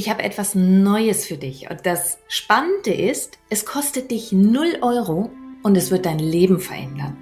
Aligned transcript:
ich 0.00 0.08
habe 0.08 0.22
etwas 0.22 0.54
Neues 0.54 1.26
für 1.26 1.36
dich. 1.36 1.68
Und 1.68 1.84
das 1.84 2.16
Spannende 2.26 2.90
ist, 2.90 3.36
es 3.50 3.66
kostet 3.66 4.10
dich 4.10 4.32
0 4.32 4.78
Euro 4.80 5.30
und 5.62 5.76
es 5.76 5.90
wird 5.90 6.06
dein 6.06 6.18
Leben 6.18 6.58
verändern. 6.58 7.18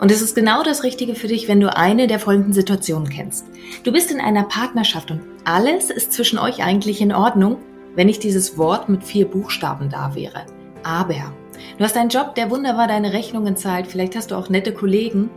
Und 0.00 0.10
es 0.10 0.22
ist 0.22 0.34
genau 0.34 0.62
das 0.62 0.82
Richtige 0.82 1.14
für 1.14 1.28
dich, 1.28 1.46
wenn 1.46 1.60
du 1.60 1.76
eine 1.76 2.06
der 2.06 2.18
folgenden 2.18 2.54
Situationen 2.54 3.10
kennst. 3.10 3.44
Du 3.84 3.92
bist 3.92 4.10
in 4.10 4.18
einer 4.18 4.44
Partnerschaft 4.44 5.10
und 5.10 5.20
alles 5.44 5.90
ist 5.90 6.14
zwischen 6.14 6.38
euch 6.38 6.64
eigentlich 6.64 7.02
in 7.02 7.12
Ordnung, 7.12 7.58
wenn 7.96 8.06
nicht 8.06 8.22
dieses 8.22 8.56
Wort 8.56 8.88
mit 8.88 9.04
vier 9.04 9.26
Buchstaben 9.26 9.90
da 9.90 10.14
wäre. 10.14 10.46
Aber. 10.82 11.34
Du 11.76 11.84
hast 11.84 11.98
einen 11.98 12.08
Job, 12.08 12.34
der 12.34 12.50
wunderbar 12.50 12.88
deine 12.88 13.12
Rechnungen 13.12 13.58
zahlt. 13.58 13.86
Vielleicht 13.86 14.16
hast 14.16 14.30
du 14.30 14.36
auch 14.36 14.48
nette 14.48 14.72
Kollegen. 14.72 15.28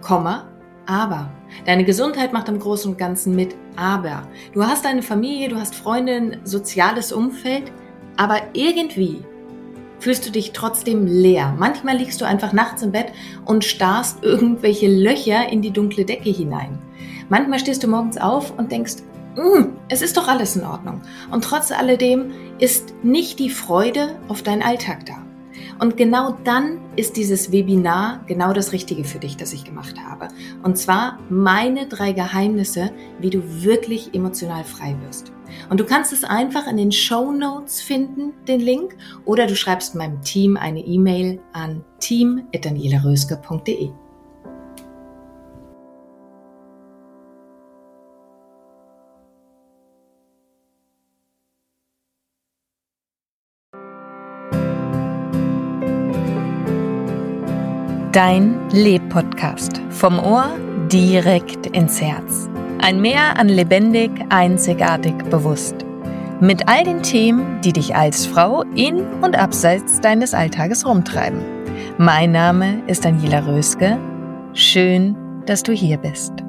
Komma. 0.00 0.48
Aber. 0.86 1.30
Deine 1.66 1.84
Gesundheit 1.84 2.32
macht 2.32 2.48
im 2.48 2.58
Großen 2.58 2.90
und 2.90 2.96
Ganzen 2.96 3.36
mit. 3.36 3.54
Aber. 3.76 4.28
Du 4.52 4.64
hast 4.64 4.86
eine 4.86 5.02
Familie, 5.02 5.48
du 5.48 5.56
hast 5.56 5.74
Freunde, 5.74 6.14
ein 6.14 6.40
soziales 6.44 7.12
Umfeld. 7.12 7.72
Aber 8.16 8.40
irgendwie 8.52 9.24
fühlst 9.98 10.26
du 10.26 10.30
dich 10.30 10.52
trotzdem 10.52 11.06
leer. 11.06 11.54
Manchmal 11.58 11.96
liegst 11.96 12.20
du 12.20 12.24
einfach 12.24 12.52
nachts 12.52 12.82
im 12.82 12.92
Bett 12.92 13.12
und 13.44 13.64
starrst 13.64 14.22
irgendwelche 14.22 14.88
Löcher 14.88 15.48
in 15.48 15.62
die 15.62 15.70
dunkle 15.70 16.04
Decke 16.04 16.30
hinein. 16.30 16.78
Manchmal 17.28 17.60
stehst 17.60 17.82
du 17.84 17.88
morgens 17.88 18.18
auf 18.18 18.56
und 18.58 18.72
denkst, 18.72 18.96
mm, 19.36 19.76
es 19.88 20.02
ist 20.02 20.16
doch 20.16 20.28
alles 20.28 20.56
in 20.56 20.64
Ordnung. 20.64 21.02
Und 21.30 21.44
trotz 21.44 21.70
alledem 21.70 22.32
ist 22.58 22.92
nicht 23.02 23.38
die 23.38 23.50
Freude 23.50 24.16
auf 24.28 24.42
deinen 24.42 24.62
Alltag 24.62 25.06
da. 25.06 25.24
Und 25.82 25.96
genau 25.96 26.38
dann 26.44 26.78
ist 26.94 27.16
dieses 27.16 27.50
Webinar 27.50 28.22
genau 28.28 28.52
das 28.52 28.70
Richtige 28.70 29.02
für 29.02 29.18
dich, 29.18 29.36
das 29.36 29.52
ich 29.52 29.64
gemacht 29.64 29.96
habe. 29.98 30.28
Und 30.62 30.78
zwar 30.78 31.18
meine 31.28 31.88
drei 31.88 32.12
Geheimnisse, 32.12 32.92
wie 33.18 33.30
du 33.30 33.42
wirklich 33.64 34.14
emotional 34.14 34.62
frei 34.62 34.94
wirst. 35.04 35.32
Und 35.70 35.80
du 35.80 35.84
kannst 35.84 36.12
es 36.12 36.22
einfach 36.22 36.68
in 36.68 36.76
den 36.76 36.92
Show 36.92 37.32
Notes 37.32 37.80
finden, 37.80 38.32
den 38.46 38.60
Link, 38.60 38.96
oder 39.24 39.48
du 39.48 39.56
schreibst 39.56 39.96
meinem 39.96 40.22
Team 40.22 40.56
eine 40.56 40.86
E-Mail 40.86 41.40
an 41.52 41.84
team.danielaröske.de. 41.98 43.90
Dein 58.12 58.68
Leb-Podcast. 58.68 59.80
Vom 59.88 60.18
Ohr 60.18 60.50
direkt 60.92 61.64
ins 61.68 61.98
Herz. 61.98 62.46
Ein 62.78 63.00
Meer 63.00 63.38
an 63.38 63.48
lebendig, 63.48 64.10
einzigartig, 64.28 65.14
bewusst. 65.30 65.76
Mit 66.38 66.68
all 66.68 66.84
den 66.84 67.02
Themen, 67.02 67.62
die 67.62 67.72
dich 67.72 67.96
als 67.96 68.26
Frau 68.26 68.64
in 68.74 69.00
und 69.22 69.34
abseits 69.34 69.98
deines 70.02 70.34
Alltages 70.34 70.84
rumtreiben. 70.84 71.40
Mein 71.96 72.32
Name 72.32 72.82
ist 72.86 73.06
Daniela 73.06 73.46
Röske. 73.46 73.98
Schön, 74.52 75.16
dass 75.46 75.62
du 75.62 75.72
hier 75.72 75.96
bist 75.96 76.41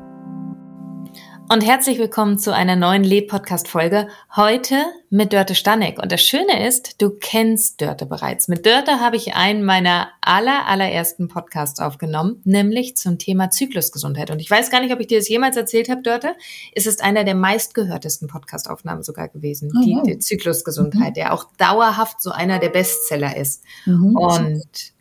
und 1.49 1.61
herzlich 1.61 1.99
willkommen 1.99 2.39
zu 2.39 2.53
einer 2.53 2.75
neuen 2.75 3.03
Leb-Podcast-Folge. 3.03 4.07
Heute 4.35 4.75
mit 5.09 5.33
Dörte 5.33 5.55
Stanek. 5.55 6.01
Und 6.01 6.11
das 6.11 6.21
Schöne 6.21 6.65
ist, 6.67 7.01
du 7.01 7.09
kennst 7.09 7.81
Dörte 7.81 8.05
bereits. 8.05 8.47
Mit 8.47 8.65
Dörte 8.65 8.99
habe 8.99 9.17
ich 9.17 9.35
einen 9.35 9.63
meiner 9.63 10.09
aller, 10.21 10.67
allerersten 10.67 11.27
Podcasts 11.27 11.79
aufgenommen, 11.79 12.41
nämlich 12.43 12.95
zum 12.97 13.19
Thema 13.19 13.49
Zyklusgesundheit. 13.49 14.31
Und 14.31 14.39
ich 14.39 14.49
weiß 14.49 14.71
gar 14.71 14.81
nicht, 14.81 14.93
ob 14.93 14.99
ich 14.99 15.07
dir 15.07 15.19
das 15.19 15.29
jemals 15.29 15.57
erzählt 15.57 15.89
habe, 15.89 16.01
Dörte. 16.01 16.33
Es 16.73 16.85
ist 16.85 17.03
einer 17.03 17.23
der 17.23 17.35
meistgehörtesten 17.35 18.27
Podcast-Aufnahmen 18.27 19.03
sogar 19.03 19.27
gewesen, 19.27 19.71
oh, 19.75 19.81
die, 19.83 19.99
die 20.05 20.19
Zyklusgesundheit, 20.19 21.11
mhm. 21.11 21.15
der 21.15 21.33
auch 21.33 21.45
dauerhaft 21.57 22.21
so 22.21 22.31
einer 22.31 22.59
der 22.59 22.69
Bestseller 22.69 23.35
ist. 23.35 23.63
Mhm. 23.85 24.15
Und 24.15 24.93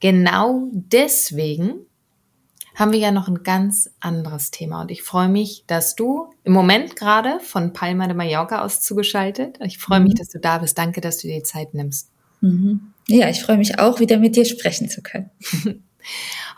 genau 0.00 0.68
deswegen 0.72 1.86
haben 2.76 2.92
wir 2.92 2.98
ja 2.98 3.10
noch 3.10 3.26
ein 3.26 3.42
ganz 3.42 3.90
anderes 4.00 4.50
Thema. 4.50 4.82
Und 4.82 4.90
ich 4.90 5.02
freue 5.02 5.28
mich, 5.28 5.64
dass 5.66 5.96
du 5.96 6.30
im 6.44 6.52
Moment 6.52 6.94
gerade 6.94 7.40
von 7.40 7.72
Palma 7.72 8.06
de 8.06 8.14
Mallorca 8.14 8.62
aus 8.62 8.82
zugeschaltet. 8.82 9.58
Ich 9.64 9.78
freue 9.78 10.00
mich, 10.00 10.12
mhm. 10.12 10.18
dass 10.18 10.28
du 10.28 10.38
da 10.38 10.58
bist. 10.58 10.76
Danke, 10.76 11.00
dass 11.00 11.16
du 11.18 11.26
dir 11.26 11.38
die 11.38 11.42
Zeit 11.42 11.72
nimmst. 11.72 12.10
Mhm. 12.42 12.92
Ja, 13.08 13.30
ich 13.30 13.42
freue 13.42 13.56
mich 13.56 13.78
auch, 13.78 13.98
wieder 13.98 14.18
mit 14.18 14.36
dir 14.36 14.44
sprechen 14.44 14.90
zu 14.90 15.02
können. 15.02 15.30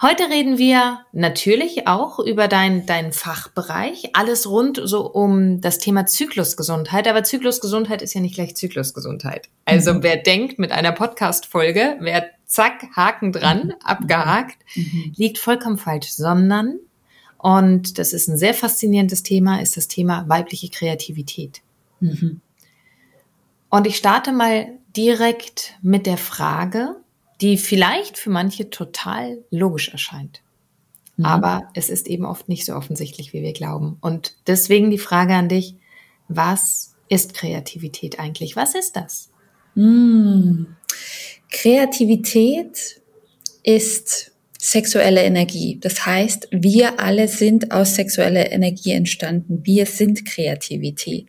Heute 0.03 0.25
reden 0.25 0.59
wir 0.59 1.01
natürlich 1.13 1.87
auch 1.87 2.19
über 2.19 2.49
deinen 2.49 2.85
dein 2.85 3.13
Fachbereich, 3.13 4.11
alles 4.13 4.49
rund 4.49 4.81
so 4.83 5.11
um 5.11 5.61
das 5.61 5.79
Thema 5.79 6.05
Zyklusgesundheit. 6.05 7.09
Aber 7.09 7.23
Zyklusgesundheit 7.23 8.03
ist 8.03 8.15
ja 8.15 8.21
nicht 8.21 8.35
gleich 8.35 8.57
Zyklusgesundheit. 8.57 9.49
Also 9.65 9.95
mhm. 9.95 10.03
wer 10.03 10.17
denkt 10.17 10.59
mit 10.59 10.73
einer 10.73 10.93
Podcast-Folge, 10.93 11.97
wer 12.01 12.29
zack, 12.49 12.89
Haken 12.97 13.31
dran, 13.31 13.67
mhm. 13.67 13.75
abgehakt, 13.85 14.59
mhm. 14.75 15.13
liegt 15.17 15.39
vollkommen 15.39 15.79
falsch, 15.79 16.09
sondern, 16.09 16.81
und 17.37 17.99
das 17.99 18.13
ist 18.13 18.29
ein 18.29 18.39
sehr 18.39 18.55
faszinierendes 18.55 19.23
Thema, 19.23 19.61
ist 19.61 19.77
das 19.77 19.87
Thema 19.87 20.29
weibliche 20.29 20.71
Kreativität. 20.71 21.61
Mhm. 22.01 22.41
Und 23.71 23.87
ich 23.87 23.97
starte 23.97 24.33
mal 24.33 24.67
direkt 24.97 25.75
mit 25.83 26.07
der 26.07 26.17
Frage, 26.17 26.97
die 27.41 27.59
vielleicht 27.59 28.19
für 28.19 28.31
manche 28.31 28.71
total 28.71 29.45
logisch 29.51 29.91
erscheint. 29.91 30.43
Mhm. 31.17 31.27
Aber 31.27 31.69
es 31.75 31.91
ist 31.91 32.09
eben 32.09 32.25
oft 32.25 32.49
nicht 32.49 32.65
so 32.65 32.75
offensichtlich, 32.75 33.33
wie 33.33 33.43
wir 33.43 33.53
glauben. 33.53 33.99
Und 34.01 34.35
deswegen 34.47 34.91
die 34.91 34.99
Frage 34.99 35.35
an 35.35 35.49
dich, 35.49 35.77
was 36.29 36.97
ist 37.09 37.35
Kreativität 37.35 38.19
eigentlich? 38.19 38.57
Was 38.57 38.75
ist 38.75 38.97
das? 38.97 39.31
Mhm. 39.75 40.77
Kreativität 41.51 43.01
ist 43.63 44.33
sexuelle 44.61 45.23
Energie. 45.23 45.79
Das 45.81 46.05
heißt, 46.05 46.49
wir 46.51 46.99
alle 46.99 47.29
sind 47.29 47.71
aus 47.71 47.95
sexueller 47.95 48.51
Energie 48.51 48.93
entstanden. 48.93 49.61
Wir 49.63 49.87
sind 49.87 50.25
Kreativität. 50.25 51.29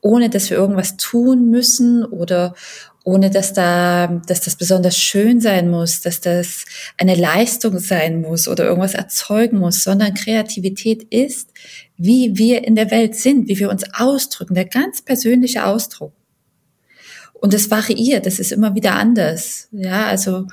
Ohne 0.00 0.30
dass 0.30 0.48
wir 0.48 0.56
irgendwas 0.56 0.96
tun 0.96 1.50
müssen 1.50 2.04
oder 2.04 2.54
ohne 3.04 3.30
dass 3.30 3.52
da, 3.52 4.20
dass 4.26 4.40
das 4.40 4.56
besonders 4.56 4.98
schön 4.98 5.40
sein 5.40 5.70
muss, 5.70 6.00
dass 6.00 6.20
das 6.20 6.64
eine 6.98 7.14
Leistung 7.14 7.78
sein 7.78 8.20
muss 8.20 8.48
oder 8.48 8.64
irgendwas 8.64 8.94
erzeugen 8.94 9.58
muss, 9.58 9.84
sondern 9.84 10.14
Kreativität 10.14 11.04
ist, 11.04 11.50
wie 11.96 12.36
wir 12.36 12.64
in 12.64 12.74
der 12.74 12.90
Welt 12.90 13.14
sind, 13.14 13.48
wie 13.48 13.60
wir 13.60 13.70
uns 13.70 13.84
ausdrücken, 13.94 14.54
der 14.54 14.64
ganz 14.64 15.02
persönliche 15.02 15.66
Ausdruck. 15.66 16.15
Und 17.40 17.54
es 17.54 17.70
variiert, 17.70 18.26
es 18.26 18.38
ist 18.38 18.52
immer 18.52 18.74
wieder 18.74 18.94
anders. 18.94 19.68
Ja, 19.72 20.06
also 20.06 20.46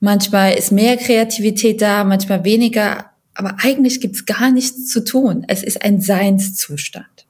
manchmal 0.00 0.54
ist 0.54 0.72
mehr 0.72 0.96
Kreativität 0.96 1.80
da, 1.80 2.04
manchmal 2.04 2.44
weniger, 2.44 3.12
aber 3.34 3.56
eigentlich 3.62 4.00
gibt's 4.00 4.26
gar 4.26 4.50
nichts 4.50 4.88
zu 4.88 5.04
tun. 5.04 5.44
Es 5.48 5.62
ist 5.62 5.82
ein 5.82 6.00
Seinszustand. 6.00 7.26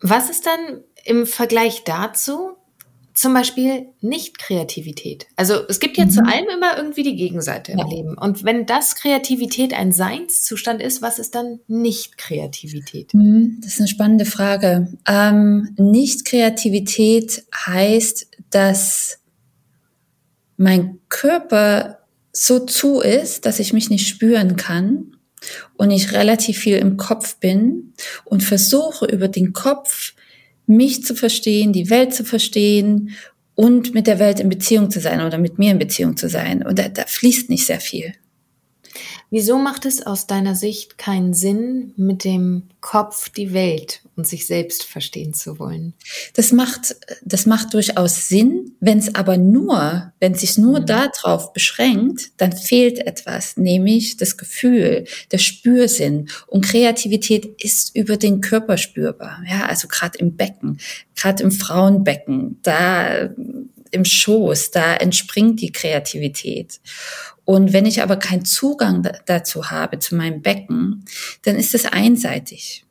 Was 0.00 0.30
ist 0.30 0.46
dann 0.46 0.82
im 1.04 1.26
Vergleich 1.26 1.84
dazu 1.84 2.57
zum 3.18 3.34
Beispiel 3.34 3.88
Nicht-Kreativität. 4.00 5.26
Also 5.34 5.66
es 5.68 5.80
gibt 5.80 5.96
ja 5.96 6.04
mhm. 6.04 6.10
zu 6.12 6.20
allem 6.24 6.46
immer 6.54 6.76
irgendwie 6.76 7.02
die 7.02 7.16
Gegenseite 7.16 7.72
ja. 7.72 7.82
im 7.82 7.90
Leben. 7.90 8.16
Und 8.16 8.44
wenn 8.44 8.64
das 8.64 8.94
Kreativität 8.94 9.74
ein 9.74 9.90
Seinszustand 9.90 10.80
ist, 10.80 11.02
was 11.02 11.18
ist 11.18 11.34
dann 11.34 11.58
Nicht-Kreativität? 11.66 13.12
Mhm, 13.14 13.58
das 13.60 13.72
ist 13.72 13.80
eine 13.80 13.88
spannende 13.88 14.24
Frage. 14.24 14.96
Ähm, 15.08 15.74
Nicht-Kreativität 15.76 17.42
heißt, 17.66 18.28
dass 18.50 19.18
mein 20.56 21.00
Körper 21.08 21.98
so 22.32 22.60
zu 22.60 23.00
ist, 23.00 23.46
dass 23.46 23.58
ich 23.58 23.72
mich 23.72 23.90
nicht 23.90 24.06
spüren 24.06 24.54
kann 24.54 25.16
und 25.76 25.90
ich 25.90 26.12
relativ 26.12 26.58
viel 26.58 26.76
im 26.76 26.96
Kopf 26.96 27.38
bin 27.38 27.94
und 28.24 28.44
versuche 28.44 29.06
über 29.06 29.26
den 29.26 29.52
Kopf 29.52 30.14
mich 30.68 31.04
zu 31.04 31.14
verstehen, 31.14 31.72
die 31.72 31.90
Welt 31.90 32.14
zu 32.14 32.24
verstehen 32.24 33.10
und 33.54 33.94
mit 33.94 34.06
der 34.06 34.18
Welt 34.18 34.38
in 34.38 34.48
Beziehung 34.48 34.90
zu 34.90 35.00
sein 35.00 35.20
oder 35.20 35.38
mit 35.38 35.58
mir 35.58 35.72
in 35.72 35.78
Beziehung 35.78 36.16
zu 36.16 36.28
sein. 36.28 36.64
Und 36.64 36.78
da, 36.78 36.88
da 36.88 37.04
fließt 37.06 37.50
nicht 37.50 37.66
sehr 37.66 37.80
viel. 37.80 38.14
Wieso 39.30 39.58
macht 39.58 39.84
es 39.84 40.06
aus 40.06 40.26
deiner 40.26 40.54
Sicht 40.54 40.96
keinen 40.96 41.34
Sinn, 41.34 41.92
mit 41.96 42.24
dem 42.24 42.62
Kopf 42.80 43.28
die 43.28 43.52
Welt 43.52 44.00
und 44.16 44.26
sich 44.26 44.46
selbst 44.46 44.84
verstehen 44.84 45.34
zu 45.34 45.58
wollen? 45.58 45.92
Das 46.32 46.50
macht, 46.50 46.96
das 47.22 47.44
macht 47.44 47.74
durchaus 47.74 48.28
Sinn. 48.28 48.72
Wenn 48.80 48.98
es 48.98 49.14
aber 49.14 49.36
nur, 49.36 50.12
wenn 50.18 50.32
es 50.32 50.40
sich 50.40 50.56
nur 50.56 50.80
mhm. 50.80 50.86
darauf 50.86 51.52
beschränkt, 51.52 52.30
dann 52.38 52.52
fehlt 52.52 53.00
etwas, 53.00 53.58
nämlich 53.58 54.16
das 54.16 54.38
Gefühl, 54.38 55.04
der 55.30 55.38
Spürsinn. 55.38 56.30
Und 56.46 56.64
Kreativität 56.64 57.62
ist 57.62 57.94
über 57.94 58.16
den 58.16 58.40
Körper 58.40 58.78
spürbar. 58.78 59.42
Ja, 59.46 59.66
also 59.66 59.88
gerade 59.88 60.18
im 60.18 60.36
Becken, 60.36 60.78
gerade 61.14 61.42
im 61.42 61.50
Frauenbecken, 61.50 62.60
da 62.62 63.28
im 63.90 64.04
Schoß, 64.04 64.70
da 64.70 64.94
entspringt 64.94 65.60
die 65.60 65.72
Kreativität. 65.72 66.80
Und 67.48 67.72
wenn 67.72 67.86
ich 67.86 68.02
aber 68.02 68.16
keinen 68.16 68.44
Zugang 68.44 69.10
dazu 69.24 69.70
habe, 69.70 69.98
zu 69.98 70.16
meinem 70.16 70.42
Becken, 70.42 71.06
dann 71.44 71.56
ist 71.56 71.74
es 71.74 71.86
einseitig. 71.86 72.84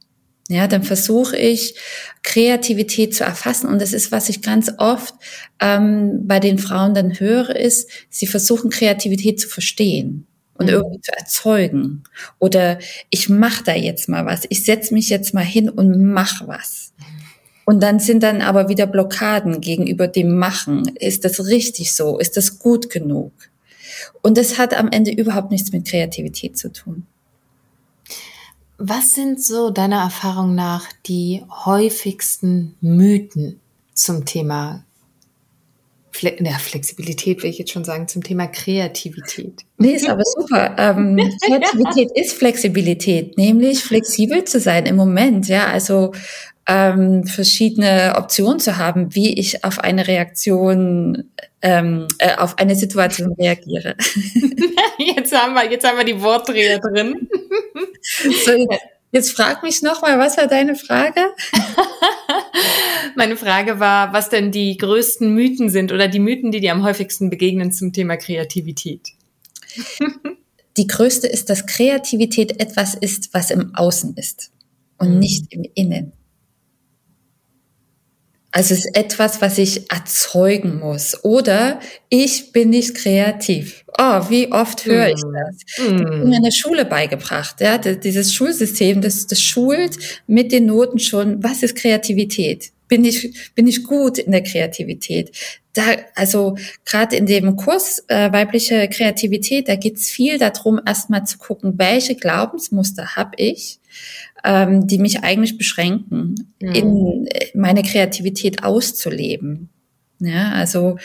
Ja, 0.49 0.67
dann 0.67 0.81
versuche 0.81 1.37
ich 1.37 1.75
Kreativität 2.23 3.13
zu 3.13 3.23
erfassen 3.23 3.67
und 3.67 3.79
das 3.79 3.93
ist, 3.93 4.11
was 4.11 4.29
ich 4.29 4.41
ganz 4.41 4.71
oft 4.79 5.13
ähm, 5.59 6.21
bei 6.25 6.39
den 6.39 6.57
Frauen 6.57 6.95
dann 6.95 7.19
höre, 7.19 7.55
ist, 7.55 7.87
sie 8.09 8.25
versuchen 8.25 8.71
Kreativität 8.71 9.39
zu 9.39 9.47
verstehen 9.47 10.25
und 10.55 10.65
mhm. 10.65 10.73
irgendwie 10.73 11.01
zu 11.01 11.11
erzeugen 11.15 12.01
oder 12.39 12.79
ich 13.11 13.29
mache 13.29 13.63
da 13.63 13.75
jetzt 13.75 14.09
mal 14.09 14.25
was, 14.25 14.47
ich 14.49 14.63
setze 14.63 14.91
mich 14.95 15.09
jetzt 15.11 15.35
mal 15.35 15.45
hin 15.45 15.69
und 15.69 16.03
mach 16.03 16.47
was. 16.47 16.93
Und 17.63 17.83
dann 17.83 17.99
sind 17.99 18.23
dann 18.23 18.41
aber 18.41 18.69
wieder 18.69 18.87
Blockaden 18.87 19.61
gegenüber 19.61 20.07
dem 20.07 20.35
Machen. 20.35 20.95
Ist 20.95 21.25
das 21.25 21.45
richtig 21.45 21.93
so? 21.93 22.17
Ist 22.17 22.37
das 22.37 22.57
gut 22.57 22.89
genug? 22.89 23.33
Und 24.27 24.37
das 24.37 24.57
hat 24.57 24.77
am 24.77 24.89
Ende 24.91 25.11
überhaupt 25.11 25.51
nichts 25.51 25.71
mit 25.71 25.87
Kreativität 25.87 26.57
zu 26.57 26.69
tun. 26.69 27.05
Was 28.77 29.15
sind 29.15 29.41
so 29.41 29.69
deiner 29.69 30.01
Erfahrung 30.01 30.53
nach 30.53 30.91
die 31.05 31.45
häufigsten 31.49 32.75
Mythen 32.81 33.61
zum 33.93 34.25
Thema 34.25 34.83
Fle 36.11 36.35
ja, 36.43 36.57
Flexibilität, 36.57 37.41
will 37.41 37.51
ich 37.51 37.57
jetzt 37.57 37.71
schon 37.71 37.85
sagen, 37.85 38.09
zum 38.09 38.21
Thema 38.21 38.47
Kreativität? 38.47 39.61
Nee, 39.77 39.93
ist 39.93 40.09
aber 40.09 40.23
super. 40.25 40.75
Ähm, 40.77 41.15
Kreativität 41.45 42.11
ist 42.13 42.33
Flexibilität, 42.33 43.37
nämlich 43.37 43.81
flexibel 43.81 44.43
zu 44.43 44.59
sein 44.59 44.87
im 44.87 44.97
Moment. 44.97 45.47
Ja, 45.47 45.67
also 45.67 46.11
ähm, 46.67 47.23
verschiedene 47.23 48.15
Optionen 48.17 48.59
zu 48.59 48.75
haben, 48.75 49.15
wie 49.15 49.39
ich 49.39 49.63
auf 49.63 49.79
eine 49.79 50.05
Reaktion, 50.05 51.31
ähm, 51.61 52.07
äh, 52.19 52.35
auf 52.35 52.57
eine 52.57 52.75
Situation 52.75 53.33
reagiere. 53.33 53.95
Jetzt 54.99 55.35
haben 55.35 55.53
wir, 55.53 55.69
jetzt 55.69 55.87
haben 55.87 55.97
wir 55.97 56.05
die 56.05 56.21
Wortdreher 56.21 56.79
drin. 56.79 57.29
So, 58.01 58.51
jetzt, 58.51 58.81
jetzt 59.11 59.31
frag 59.31 59.61
mich 59.61 59.81
nochmal, 59.83 60.17
was 60.17 60.37
war 60.37 60.47
deine 60.47 60.75
Frage? 60.75 61.21
Meine 63.15 63.37
Frage 63.37 63.79
war, 63.79 64.13
was 64.13 64.29
denn 64.29 64.51
die 64.51 64.75
größten 64.77 65.33
Mythen 65.33 65.69
sind 65.69 65.91
oder 65.91 66.07
die 66.07 66.19
Mythen, 66.19 66.51
die 66.51 66.61
dir 66.61 66.71
am 66.71 66.83
häufigsten 66.83 67.29
begegnen 67.29 67.71
zum 67.71 67.93
Thema 67.93 68.17
Kreativität. 68.17 69.09
Die 70.77 70.85
größte 70.85 71.25
ist, 71.25 71.49
dass 71.49 71.65
Kreativität 71.65 72.61
etwas 72.61 72.93
ist, 72.93 73.33
was 73.33 73.49
im 73.49 73.73
Außen 73.73 74.15
ist 74.15 74.51
und 74.99 75.15
mhm. 75.15 75.19
nicht 75.19 75.45
im 75.51 75.65
Innen. 75.73 76.13
Also 78.57 78.73
es 78.73 78.85
ist 78.85 78.95
etwas, 78.95 79.39
was 79.39 79.59
ich 79.59 79.91
erzeugen 79.91 80.79
muss. 80.79 81.23
Oder 81.23 81.79
ich 82.09 82.51
bin 82.53 82.71
nicht 82.71 82.95
kreativ. 82.95 83.85
Oh, 83.99 84.21
wie 84.29 84.51
oft 84.51 84.83
höre 84.87 85.09
ich 85.09 85.21
hm. 85.21 85.31
das? 85.31 85.87
Mm. 85.87 85.97
Das 85.97 86.25
mir 86.25 86.37
in 86.37 86.43
der 86.43 86.51
Schule 86.51 86.85
beigebracht. 86.85 87.61
Ja, 87.61 87.77
dieses 87.77 88.33
Schulsystem, 88.33 88.99
das, 89.01 89.27
das 89.27 89.39
schult 89.39 89.99
mit 90.25 90.51
den 90.51 90.65
Noten 90.65 90.97
schon, 90.97 91.43
was 91.43 91.61
ist 91.61 91.75
Kreativität? 91.75 92.71
Bin 92.87 93.05
ich, 93.05 93.51
bin 93.53 93.67
ich 93.67 93.83
gut 93.83 94.17
in 94.17 94.31
der 94.31 94.41
Kreativität? 94.41 95.37
Da, 95.77 95.83
also 96.15 96.57
gerade 96.85 97.15
in 97.15 97.27
dem 97.27 97.55
Kurs 97.55 98.03
äh, 98.07 98.31
weibliche 98.31 98.89
Kreativität, 98.89 99.67
da 99.67 99.75
geht's 99.75 100.09
viel 100.09 100.39
darum, 100.39 100.81
erstmal 100.83 101.25
zu 101.25 101.37
gucken, 101.37 101.73
welche 101.77 102.15
Glaubensmuster 102.15 103.15
habe 103.15 103.33
ich 103.37 103.79
ähm, 104.43 104.87
die 104.87 104.97
mich 104.97 105.23
eigentlich 105.23 105.57
beschränken, 105.57 106.35
mhm. 106.61 106.71
in 106.71 107.27
äh, 107.27 107.47
meine 107.53 107.83
Kreativität 107.83 108.63
auszuleben. 108.63 109.69
Ja, 110.19 110.51
also 110.53 110.97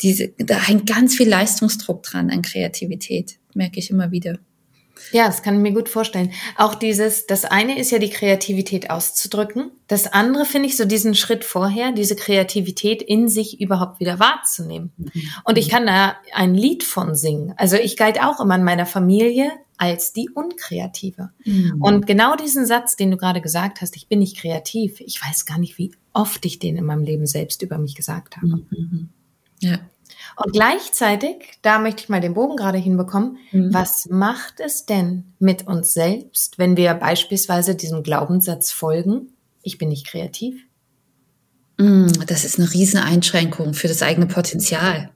diese, 0.00 0.28
da 0.38 0.68
hängt 0.68 0.86
ganz 0.86 1.16
viel 1.16 1.28
Leistungsdruck 1.28 2.02
dran 2.04 2.30
an 2.30 2.42
Kreativität, 2.42 3.38
merke 3.54 3.80
ich 3.80 3.90
immer 3.90 4.12
wieder. 4.12 4.38
Ja, 5.12 5.26
das 5.26 5.42
kann 5.42 5.54
ich 5.54 5.60
mir 5.60 5.72
gut 5.72 5.88
vorstellen. 5.88 6.32
Auch 6.56 6.74
dieses, 6.74 7.26
das 7.26 7.44
eine 7.44 7.78
ist 7.78 7.90
ja 7.90 7.98
die 7.98 8.10
Kreativität 8.10 8.90
auszudrücken. 8.90 9.70
Das 9.86 10.12
andere 10.12 10.44
finde 10.44 10.68
ich 10.68 10.76
so 10.76 10.84
diesen 10.84 11.14
Schritt 11.14 11.44
vorher, 11.44 11.92
diese 11.92 12.16
Kreativität 12.16 13.02
in 13.02 13.28
sich 13.28 13.60
überhaupt 13.60 14.00
wieder 14.00 14.18
wahrzunehmen. 14.18 14.92
Mhm. 14.96 15.22
Und 15.44 15.58
ich 15.58 15.68
kann 15.68 15.86
da 15.86 16.16
ein 16.32 16.54
Lied 16.54 16.84
von 16.84 17.14
singen. 17.14 17.54
Also 17.56 17.76
ich 17.76 17.96
galt 17.96 18.22
auch 18.22 18.40
immer 18.40 18.54
in 18.54 18.64
meiner 18.64 18.86
Familie 18.86 19.50
als 19.80 20.12
die 20.12 20.28
Unkreative. 20.28 21.30
Mhm. 21.44 21.80
Und 21.80 22.06
genau 22.06 22.36
diesen 22.36 22.66
Satz, 22.66 22.96
den 22.96 23.10
du 23.10 23.16
gerade 23.16 23.40
gesagt 23.40 23.80
hast, 23.80 23.96
ich 23.96 24.08
bin 24.08 24.18
nicht 24.18 24.36
kreativ, 24.36 25.00
ich 25.00 25.20
weiß 25.24 25.46
gar 25.46 25.58
nicht, 25.58 25.78
wie 25.78 25.92
oft 26.12 26.44
ich 26.44 26.58
den 26.58 26.76
in 26.76 26.84
meinem 26.84 27.02
Leben 27.02 27.26
selbst 27.26 27.62
über 27.62 27.78
mich 27.78 27.94
gesagt 27.94 28.36
habe. 28.36 28.46
Mhm. 28.70 29.08
Ja. 29.60 29.78
Und 30.42 30.52
gleichzeitig, 30.52 31.58
da 31.62 31.78
möchte 31.78 32.02
ich 32.02 32.08
mal 32.08 32.20
den 32.20 32.34
Bogen 32.34 32.56
gerade 32.56 32.78
hinbekommen, 32.78 33.38
mhm. 33.52 33.74
was 33.74 34.08
macht 34.08 34.60
es 34.60 34.86
denn 34.86 35.34
mit 35.38 35.66
uns 35.66 35.92
selbst, 35.92 36.58
wenn 36.58 36.76
wir 36.76 36.94
beispielsweise 36.94 37.74
diesem 37.74 38.02
Glaubenssatz 38.02 38.72
folgen, 38.72 39.34
ich 39.62 39.76
bin 39.76 39.90
nicht 39.90 40.06
kreativ? 40.06 40.62
Mhm, 41.78 42.12
das 42.26 42.44
ist 42.44 42.58
eine 42.58 42.72
Rieseneinschränkung 42.72 43.74
für 43.74 43.88
das 43.88 44.02
eigene 44.02 44.26
Potenzial 44.26 45.10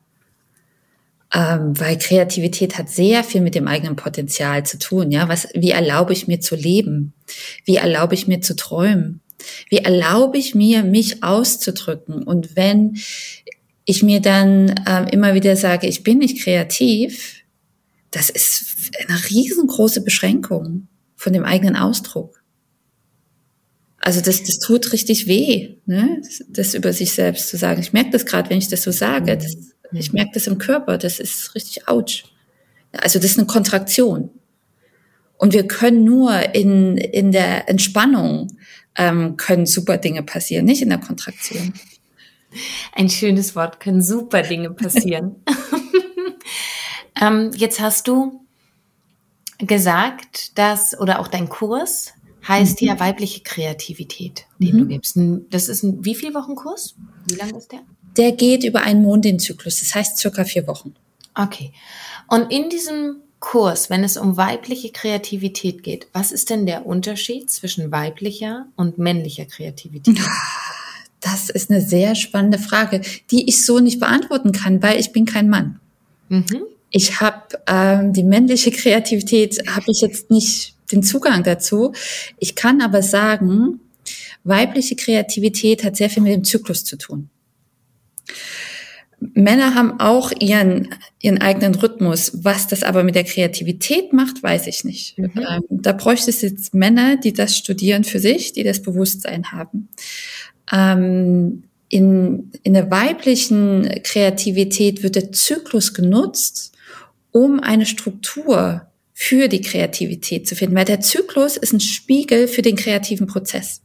ähm, 1.35 1.79
weil 1.79 1.99
Kreativität 1.99 2.79
hat 2.79 2.89
sehr 2.89 3.25
viel 3.25 3.41
mit 3.41 3.57
dem 3.57 3.67
eigenen 3.67 3.97
Potenzial 3.97 4.65
zu 4.65 4.79
tun. 4.79 5.11
Ja, 5.11 5.29
was, 5.29 5.49
wie 5.55 5.73
erlaube 5.73 6.13
ich 6.13 6.29
mir 6.29 6.41
zu 6.41 6.55
leben? 6.55 7.13
Wie 7.65 7.77
erlaube 7.77 8.15
ich 8.15 8.29
mir 8.29 8.41
zu 8.41 8.55
träumen? 8.55 9.21
Wie 9.69 9.79
erlaube 9.79 10.39
ich 10.39 10.55
mir, 10.55 10.85
mich 10.85 11.25
auszudrücken? 11.25 12.23
Und 12.23 12.55
wenn 12.55 12.97
ich 13.85 14.03
mir 14.03 14.21
dann 14.21 14.75
ähm, 14.87 15.07
immer 15.11 15.35
wieder 15.35 15.57
sage, 15.57 15.87
ich 15.87 16.03
bin 16.03 16.19
nicht 16.19 16.43
kreativ, 16.43 17.43
das 18.11 18.31
ist 18.31 18.93
eine 19.07 19.19
riesengroße 19.31 20.03
Beschränkung 20.03 20.89
von 21.17 21.33
dem 21.33 21.45
eigenen 21.45 21.77
Ausdruck. 21.77 22.43
Also 23.99 24.21
das, 24.21 24.43
das 24.43 24.59
tut 24.59 24.93
richtig 24.93 25.27
weh, 25.27 25.77
ne? 25.87 26.21
das 26.49 26.75
über 26.75 26.93
sich 26.93 27.13
selbst 27.13 27.49
zu 27.49 27.57
sagen. 27.57 27.81
Ich 27.81 27.93
merke 27.93 28.11
das 28.11 28.27
gerade, 28.27 28.51
wenn 28.51 28.59
ich 28.59 28.69
das 28.69 28.83
so 28.83 28.91
sage. 28.91 29.37
Das 29.37 29.57
ich 29.93 30.13
merke 30.13 30.33
das 30.35 30.47
im 30.47 30.59
Körper, 30.59 30.99
das 30.99 31.21
ist 31.21 31.55
richtig 31.55 31.89
ouch. 31.89 32.25
Also 32.93 33.19
das 33.19 33.33
ist 33.33 33.39
eine 33.39 33.47
Kontraktion. 33.47 34.31
Und 35.37 35.53
wir 35.53 35.67
können 35.67 36.05
nur 36.05 36.55
in, 36.55 36.97
in 36.97 37.33
der 37.33 37.69
Entspannung 37.69 38.57
ähm, 38.97 39.37
können 39.37 39.67
super 39.67 39.99
Dinge 39.99 40.23
passieren, 40.23 40.65
nicht 40.65 40.83
in 40.83 40.89
der 40.89 40.99
Kontraktion. 40.99 41.75
Ein 42.93 43.09
schönes 43.09 43.57
Wort, 43.57 43.81
können 43.81 44.03
super 44.03 44.43
Dinge 44.43 44.71
passieren. 44.71 45.37
ähm, 47.21 47.51
jetzt 47.55 47.81
hast 47.81 48.09
du 48.09 48.45
gesagt, 49.59 50.59
dass, 50.59 50.99
oder 50.99 51.21
auch 51.21 51.29
dein 51.29 51.49
Kurs 51.49 52.13
heißt 52.47 52.83
mhm. 52.83 52.89
ja 52.89 53.01
weibliche 53.01 53.41
Kreativität, 53.41 54.47
den 54.59 54.75
mhm. 54.75 54.79
du 54.79 54.87
gibst. 54.87 55.19
Das 55.51 55.69
ist 55.69 55.83
ein, 55.83 56.05
wie 56.05 56.15
viel 56.15 56.35
Wochen 56.35 56.55
Kurs? 56.55 56.95
Wie 57.27 57.37
lang 57.37 57.55
ist 57.55 57.73
der? 57.73 57.81
der 58.17 58.33
geht 58.33 58.65
über 58.65 58.83
einen 58.83 59.03
Mondinzyklus, 59.03 59.81
das 59.81 59.95
heißt 59.95 60.19
circa 60.19 60.45
vier 60.45 60.67
Wochen. 60.67 60.95
Okay. 61.35 61.73
Und 62.29 62.53
in 62.53 62.71
diesem 62.71 63.17
Kurs, 63.41 63.91
wenn 63.91 64.05
es 64.05 64.17
um 64.17 64.37
weibliche 64.37 64.91
Kreativität 64.91 65.83
geht, 65.83 66.07
was 66.13 66.33
ist 66.33 66.51
denn 66.51 66.65
der 66.65 66.87
Unterschied 66.87 67.51
zwischen 67.51 67.91
weiblicher 67.93 68.67
und 68.77 68.99
männlicher 68.99 69.45
Kreativität? 69.45 70.19
Das 71.25 71.49
ist 71.49 71.71
eine 71.71 71.81
sehr 71.81 72.15
spannende 72.15 72.59
Frage, 72.59 73.01
die 73.31 73.49
ich 73.49 73.65
so 73.65 73.79
nicht 73.79 73.99
beantworten 73.99 74.53
kann, 74.53 74.83
weil 74.83 75.01
ich 75.01 75.13
bin 75.13 75.25
kein 75.25 75.49
Mann. 75.49 75.81
Mhm. 76.29 76.65
Ich 76.91 77.21
habe 77.21 77.59
ähm, 77.67 78.13
die 78.13 78.23
männliche 78.23 78.71
Kreativität, 78.71 79.59
habe 79.67 79.87
ich 79.91 80.03
jetzt 80.03 80.31
nicht 80.31 80.75
den 80.93 81.03
Zugang 81.03 81.43
dazu. 81.43 81.93
Ich 82.39 82.55
kann 82.55 82.83
aber 82.83 83.03
sagen, 83.03 83.81
weibliche 84.45 84.97
Kreativität 84.97 85.83
hat 85.83 85.97
sehr 85.97 86.11
viel 86.11 86.23
mit 86.23 86.33
dem 86.33 86.45
Zyklus 86.45 86.85
zu 86.85 86.99
tun. 86.99 87.31
Männer 89.33 89.75
haben 89.75 89.99
auch 90.01 90.31
ihren, 90.39 90.95
ihren 91.23 91.41
eigenen 91.41 91.75
Rhythmus. 91.75 92.33
Was 92.45 92.67
das 92.67 92.83
aber 92.83 93.03
mit 93.03 93.15
der 93.15 93.25
Kreativität 93.25 94.13
macht, 94.13 94.43
weiß 94.43 94.67
ich 94.67 94.85
nicht. 94.85 95.17
Mhm. 95.19 95.33
Ähm, 95.37 95.63
da 95.71 95.93
bräuchte 95.93 96.29
es 96.29 96.43
jetzt 96.43 96.75
Männer, 96.75 97.17
die 97.17 97.33
das 97.33 97.57
studieren 97.57 98.05
für 98.05 98.19
sich, 98.19 98.53
die 98.53 98.63
das 98.63 98.83
Bewusstsein 98.83 99.53
haben. 99.53 99.89
Ähm, 100.73 101.65
in, 101.89 102.51
in 102.63 102.75
der 102.75 102.91
weiblichen 102.91 104.03
Kreativität 104.03 105.03
wird 105.03 105.17
der 105.17 105.33
Zyklus 105.33 105.95
genutzt, 105.95 106.73
um 107.31 107.61
eine 107.61 107.87
Struktur 107.87 108.89
für 109.13 109.49
die 109.49 109.61
Kreativität 109.61 110.49
zu 110.49 110.57
finden, 110.57 110.75
weil 110.75 110.85
der 110.85 111.01
Zyklus 111.01 111.57
ist 111.57 111.73
ein 111.73 111.81
Spiegel 111.81 112.49
für 112.49 112.63
den 112.63 112.77
kreativen 112.77 113.27
Prozess. 113.27 113.81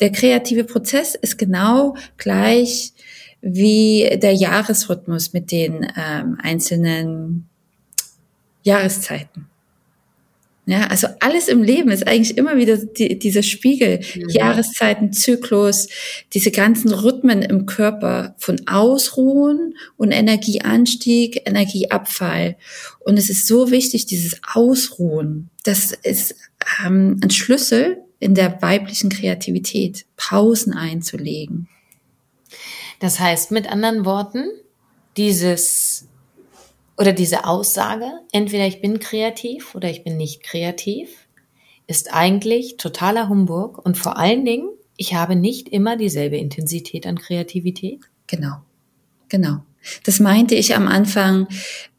Der 0.00 0.12
kreative 0.12 0.64
Prozess 0.64 1.14
ist 1.14 1.36
genau 1.36 1.96
gleich 2.16 2.92
wie 3.40 4.08
der 4.22 4.32
Jahresrhythmus 4.32 5.32
mit 5.32 5.50
den 5.50 5.86
ähm, 5.96 6.38
einzelnen 6.40 7.48
Jahreszeiten. 8.62 9.48
Ja, 10.66 10.86
also 10.86 11.08
alles 11.20 11.48
im 11.48 11.62
Leben 11.62 11.90
ist 11.90 12.08
eigentlich 12.08 12.38
immer 12.38 12.56
wieder 12.56 12.78
die, 12.78 13.18
dieser 13.18 13.42
Spiegel, 13.42 14.00
mhm. 14.14 14.30
Jahreszeiten, 14.30 15.12
Zyklus, 15.12 15.88
diese 16.32 16.50
ganzen 16.50 16.90
Rhythmen 16.92 17.42
im 17.42 17.66
Körper 17.66 18.34
von 18.38 18.66
Ausruhen 18.66 19.74
und 19.98 20.10
Energieanstieg, 20.10 21.42
Energieabfall. 21.46 22.56
Und 23.00 23.18
es 23.18 23.28
ist 23.28 23.46
so 23.46 23.70
wichtig, 23.70 24.06
dieses 24.06 24.40
Ausruhen. 24.54 25.50
Das 25.64 25.92
ist 25.92 26.34
ähm, 26.82 27.20
ein 27.22 27.30
Schlüssel 27.30 27.98
in 28.18 28.34
der 28.34 28.62
weiblichen 28.62 29.10
Kreativität, 29.10 30.06
Pausen 30.16 30.72
einzulegen. 30.72 31.68
Das 33.00 33.20
heißt, 33.20 33.50
mit 33.50 33.70
anderen 33.70 34.06
Worten, 34.06 34.46
dieses 35.18 36.08
oder 36.96 37.12
diese 37.12 37.46
Aussage, 37.46 38.06
entweder 38.32 38.66
ich 38.66 38.80
bin 38.80 39.00
kreativ 39.00 39.74
oder 39.74 39.90
ich 39.90 40.04
bin 40.04 40.16
nicht 40.16 40.42
kreativ, 40.42 41.10
ist 41.86 42.14
eigentlich 42.14 42.76
totaler 42.76 43.28
Humbug 43.28 43.84
und 43.84 43.96
vor 43.98 44.16
allen 44.16 44.44
Dingen, 44.44 44.68
ich 44.96 45.14
habe 45.14 45.36
nicht 45.36 45.68
immer 45.68 45.96
dieselbe 45.96 46.36
Intensität 46.36 47.06
an 47.06 47.18
Kreativität. 47.18 48.00
Genau, 48.26 48.56
genau. 49.28 49.62
Das 50.04 50.20
meinte 50.20 50.54
ich 50.54 50.74
am 50.74 50.88
Anfang. 50.88 51.46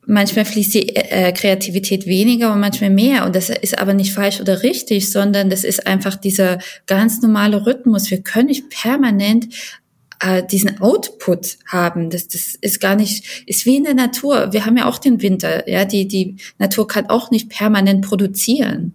Manchmal 0.07 0.45
fließt 0.45 0.73
die 0.75 0.95
äh, 0.95 1.31
Kreativität 1.33 2.05
weniger 2.05 2.53
und 2.53 2.59
manchmal 2.59 2.91
mehr. 2.91 3.25
Und 3.25 3.35
das 3.35 3.49
ist 3.49 3.77
aber 3.77 3.93
nicht 3.93 4.13
falsch 4.13 4.39
oder 4.39 4.63
richtig, 4.63 5.11
sondern 5.11 5.49
das 5.49 5.63
ist 5.63 5.87
einfach 5.87 6.15
dieser 6.15 6.59
ganz 6.85 7.21
normale 7.21 7.65
Rhythmus. 7.65 8.09
Wir 8.11 8.21
können 8.21 8.47
nicht 8.47 8.69
permanent 8.69 9.47
äh, 10.19 10.43
diesen 10.45 10.81
Output 10.81 11.57
haben. 11.67 12.09
Das, 12.09 12.27
das 12.27 12.55
ist 12.55 12.79
gar 12.79 12.95
nicht, 12.95 13.43
ist 13.47 13.65
wie 13.65 13.77
in 13.77 13.83
der 13.83 13.93
Natur. 13.93 14.53
Wir 14.53 14.65
haben 14.65 14.77
ja 14.77 14.85
auch 14.85 14.97
den 14.97 15.21
Winter. 15.21 15.67
Ja, 15.69 15.85
die, 15.85 16.07
die 16.07 16.37
Natur 16.57 16.87
kann 16.87 17.09
auch 17.09 17.31
nicht 17.31 17.49
permanent 17.49 18.05
produzieren. 18.05 18.93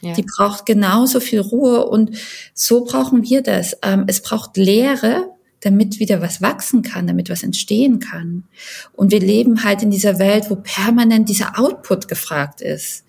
Ja. 0.00 0.12
Die 0.12 0.22
braucht 0.22 0.66
genauso 0.66 1.20
viel 1.20 1.40
Ruhe 1.40 1.86
und 1.86 2.16
so 2.54 2.84
brauchen 2.84 3.24
wir 3.24 3.42
das. 3.42 3.76
Ähm, 3.82 4.04
es 4.06 4.22
braucht 4.22 4.56
Leere, 4.56 5.28
damit 5.60 5.98
wieder 5.98 6.22
was 6.22 6.40
wachsen 6.40 6.82
kann, 6.82 7.06
damit 7.08 7.30
was 7.30 7.42
entstehen 7.42 7.98
kann. 7.98 8.44
Und 8.92 9.10
wir 9.10 9.20
leben 9.20 9.64
halt 9.64 9.82
in 9.82 9.90
dieser 9.90 10.18
Welt, 10.18 10.50
wo 10.50 10.56
permanent 10.56 11.28
dieser 11.28 11.58
Output 11.58 12.06
gefragt 12.06 12.60
ist. 12.60 13.04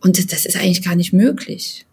Und 0.00 0.32
das 0.32 0.46
ist 0.46 0.56
eigentlich 0.56 0.82
gar 0.82 0.96
nicht 0.96 1.12
möglich. 1.12 1.86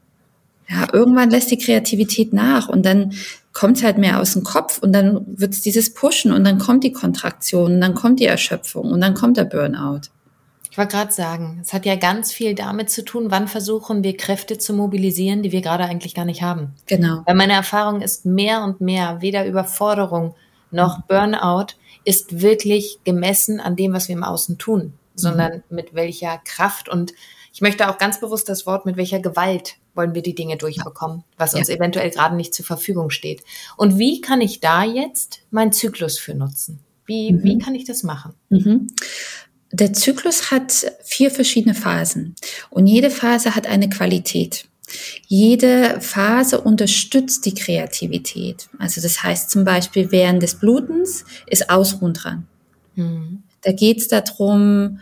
Ja, 0.69 0.87
irgendwann 0.93 1.31
lässt 1.31 1.49
die 1.49 1.57
Kreativität 1.57 2.31
nach 2.31 2.69
und 2.69 2.85
dann 2.85 3.13
kommt 3.53 3.77
es 3.77 3.83
halt 3.83 3.97
mehr 3.97 4.19
aus 4.19 4.33
dem 4.33 4.43
Kopf 4.43 4.77
und 4.79 4.93
dann 4.93 5.25
wird 5.27 5.53
es 5.53 5.61
dieses 5.61 5.93
Pushen 5.93 6.31
und 6.31 6.43
dann 6.43 6.59
kommt 6.59 6.83
die 6.83 6.91
Kontraktion 6.91 7.73
und 7.73 7.81
dann 7.81 7.95
kommt 7.95 8.19
die 8.19 8.25
Erschöpfung 8.25 8.91
und 8.91 9.01
dann 9.01 9.15
kommt 9.15 9.37
der 9.37 9.45
Burnout. 9.45 10.01
Ich 10.71 10.77
wollte 10.77 10.95
gerade 10.95 11.11
sagen, 11.11 11.59
es 11.63 11.73
hat 11.73 11.85
ja 11.87 11.95
ganz 11.95 12.31
viel 12.31 12.53
damit 12.53 12.91
zu 12.91 13.03
tun, 13.03 13.31
wann 13.31 13.47
versuchen 13.47 14.03
wir 14.03 14.15
Kräfte 14.15 14.59
zu 14.59 14.73
mobilisieren, 14.73 15.41
die 15.41 15.51
wir 15.51 15.61
gerade 15.61 15.85
eigentlich 15.85 16.13
gar 16.13 16.25
nicht 16.25 16.43
haben. 16.43 16.75
Genau. 16.85 17.23
Weil 17.25 17.35
meine 17.35 17.53
Erfahrung 17.53 18.01
ist 18.01 18.25
mehr 18.25 18.63
und 18.63 18.79
mehr, 18.79 19.21
weder 19.21 19.47
Überforderung 19.47 20.35
noch 20.69 21.01
Burnout 21.07 21.73
ist 22.05 22.41
wirklich 22.41 22.99
gemessen 23.03 23.59
an 23.59 23.75
dem, 23.75 23.93
was 23.93 24.07
wir 24.07 24.15
im 24.15 24.23
Außen 24.23 24.59
tun, 24.59 24.93
sondern 25.15 25.63
mhm. 25.69 25.75
mit 25.75 25.95
welcher 25.95 26.37
Kraft 26.45 26.87
und 26.87 27.13
ich 27.51 27.61
möchte 27.61 27.89
auch 27.89 27.97
ganz 27.97 28.19
bewusst 28.19 28.47
das 28.47 28.65
Wort, 28.67 28.85
mit 28.85 28.95
welcher 28.95 29.19
Gewalt 29.19 29.75
wollen 29.99 30.15
wir 30.15 30.21
die 30.21 30.33
Dinge 30.33 30.55
durchbekommen, 30.55 31.25
was 31.37 31.55
uns 31.55 31.67
ja. 31.67 31.75
eventuell 31.75 32.09
gerade 32.09 32.33
nicht 32.33 32.53
zur 32.53 32.65
Verfügung 32.65 33.09
steht. 33.09 33.43
Und 33.75 33.99
wie 33.99 34.21
kann 34.21 34.39
ich 34.39 34.61
da 34.61 34.85
jetzt 34.85 35.41
meinen 35.51 35.73
Zyklus 35.73 36.17
für 36.17 36.33
nutzen? 36.33 36.79
Wie, 37.05 37.33
mhm. 37.33 37.43
wie 37.43 37.57
kann 37.57 37.75
ich 37.75 37.83
das 37.83 38.03
machen? 38.03 38.33
Mhm. 38.47 38.87
Der 39.73 39.91
Zyklus 39.91 40.51
hat 40.51 40.93
vier 41.03 41.31
verschiedene 41.31 41.75
Phasen 41.75 42.35
und 42.69 42.87
jede 42.87 43.09
Phase 43.09 43.55
hat 43.55 43.67
eine 43.67 43.89
Qualität. 43.89 44.69
Jede 45.27 45.99
Phase 45.99 46.61
unterstützt 46.61 47.45
die 47.45 47.53
Kreativität. 47.53 48.69
Also 48.79 49.01
das 49.01 49.21
heißt 49.21 49.51
zum 49.51 49.65
Beispiel 49.65 50.13
während 50.13 50.41
des 50.41 50.55
Blutens 50.55 51.25
ist 51.45 51.69
Ausruhen 51.69 52.13
dran. 52.13 52.47
Mhm. 52.95 53.43
Da 53.63 53.73
geht 53.73 53.97
es 53.97 54.07
darum, 54.07 55.01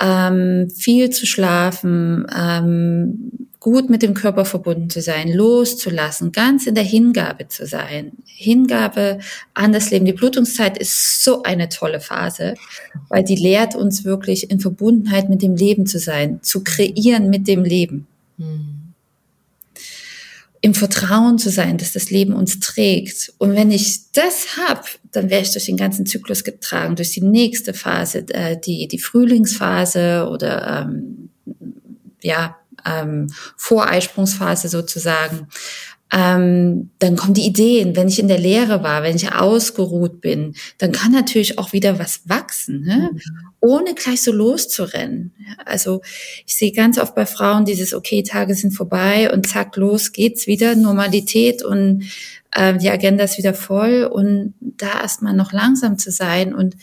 ähm, 0.00 0.70
viel 0.70 1.10
zu 1.10 1.26
schlafen, 1.26 2.26
ähm, 2.34 3.49
gut 3.60 3.90
mit 3.90 4.00
dem 4.00 4.14
Körper 4.14 4.46
verbunden 4.46 4.88
zu 4.88 5.02
sein, 5.02 5.30
loszulassen, 5.30 6.32
ganz 6.32 6.66
in 6.66 6.74
der 6.74 6.82
Hingabe 6.82 7.46
zu 7.48 7.66
sein. 7.66 8.12
Hingabe 8.24 9.18
an 9.52 9.72
das 9.72 9.90
Leben. 9.90 10.06
Die 10.06 10.14
Blutungszeit 10.14 10.78
ist 10.78 11.22
so 11.22 11.42
eine 11.42 11.68
tolle 11.68 12.00
Phase, 12.00 12.54
weil 13.10 13.22
die 13.22 13.36
lehrt 13.36 13.74
uns 13.74 14.04
wirklich 14.04 14.50
in 14.50 14.60
Verbundenheit 14.60 15.28
mit 15.28 15.42
dem 15.42 15.56
Leben 15.56 15.86
zu 15.86 15.98
sein, 15.98 16.42
zu 16.42 16.64
kreieren 16.64 17.28
mit 17.28 17.46
dem 17.46 17.62
Leben. 17.62 18.06
Mhm. 18.38 18.76
Im 20.62 20.74
Vertrauen 20.74 21.38
zu 21.38 21.50
sein, 21.50 21.76
dass 21.78 21.92
das 21.92 22.10
Leben 22.10 22.34
uns 22.34 22.60
trägt. 22.60 23.32
Und 23.38 23.54
wenn 23.54 23.70
ich 23.70 24.10
das 24.12 24.56
hab, 24.56 24.86
dann 25.12 25.28
wäre 25.28 25.42
ich 25.42 25.52
durch 25.52 25.66
den 25.66 25.76
ganzen 25.76 26.06
Zyklus 26.06 26.44
getragen, 26.44 26.96
durch 26.96 27.12
die 27.12 27.22
nächste 27.22 27.74
Phase, 27.74 28.26
äh, 28.28 28.58
die, 28.58 28.88
die 28.88 28.98
Frühlingsphase 28.98 30.28
oder 30.30 30.86
ähm, 30.86 31.30
ja, 32.22 32.59
ähm, 32.86 33.28
Voreisprungsphase 33.56 34.68
sozusagen. 34.68 35.48
Ähm, 36.12 36.90
dann 36.98 37.14
kommen 37.14 37.34
die 37.34 37.46
Ideen, 37.46 37.94
wenn 37.94 38.08
ich 38.08 38.18
in 38.18 38.26
der 38.26 38.38
Lehre 38.38 38.82
war, 38.82 39.04
wenn 39.04 39.14
ich 39.14 39.32
ausgeruht 39.32 40.20
bin, 40.20 40.54
dann 40.78 40.90
kann 40.90 41.12
natürlich 41.12 41.56
auch 41.56 41.72
wieder 41.72 42.00
was 42.00 42.22
wachsen, 42.28 42.82
ne? 42.82 43.10
Mhm. 43.12 43.20
ohne 43.60 43.94
gleich 43.94 44.22
so 44.22 44.32
loszurennen. 44.32 45.32
Also 45.64 46.00
ich 46.46 46.56
sehe 46.56 46.72
ganz 46.72 46.98
oft 46.98 47.14
bei 47.14 47.26
Frauen 47.26 47.64
dieses, 47.64 47.94
okay, 47.94 48.24
Tage 48.24 48.56
sind 48.56 48.72
vorbei 48.72 49.32
und 49.32 49.46
zack, 49.46 49.76
los 49.76 50.10
geht's 50.10 50.48
wieder, 50.48 50.74
Normalität 50.74 51.62
und 51.62 52.02
äh, 52.50 52.76
die 52.76 52.90
Agenda 52.90 53.22
ist 53.22 53.38
wieder 53.38 53.54
voll 53.54 54.02
und 54.02 54.54
da 54.60 55.02
erstmal 55.02 55.34
noch 55.34 55.52
langsam 55.52 55.96
zu 55.96 56.10
sein 56.10 56.52
und 56.54 56.74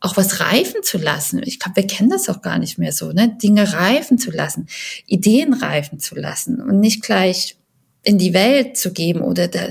auch 0.00 0.16
was 0.16 0.40
reifen 0.40 0.82
zu 0.82 0.98
lassen. 0.98 1.40
Ich 1.44 1.58
glaube, 1.58 1.76
wir 1.76 1.86
kennen 1.86 2.10
das 2.10 2.28
auch 2.28 2.42
gar 2.42 2.58
nicht 2.58 2.78
mehr 2.78 2.92
so, 2.92 3.12
ne? 3.12 3.36
Dinge 3.42 3.72
reifen 3.72 4.18
zu 4.18 4.30
lassen, 4.30 4.66
Ideen 5.06 5.54
reifen 5.54 5.98
zu 5.98 6.14
lassen 6.14 6.60
und 6.60 6.80
nicht 6.80 7.02
gleich 7.02 7.56
in 8.02 8.18
die 8.18 8.34
Welt 8.34 8.76
zu 8.76 8.92
geben 8.92 9.22
oder 9.22 9.48
da, 9.48 9.66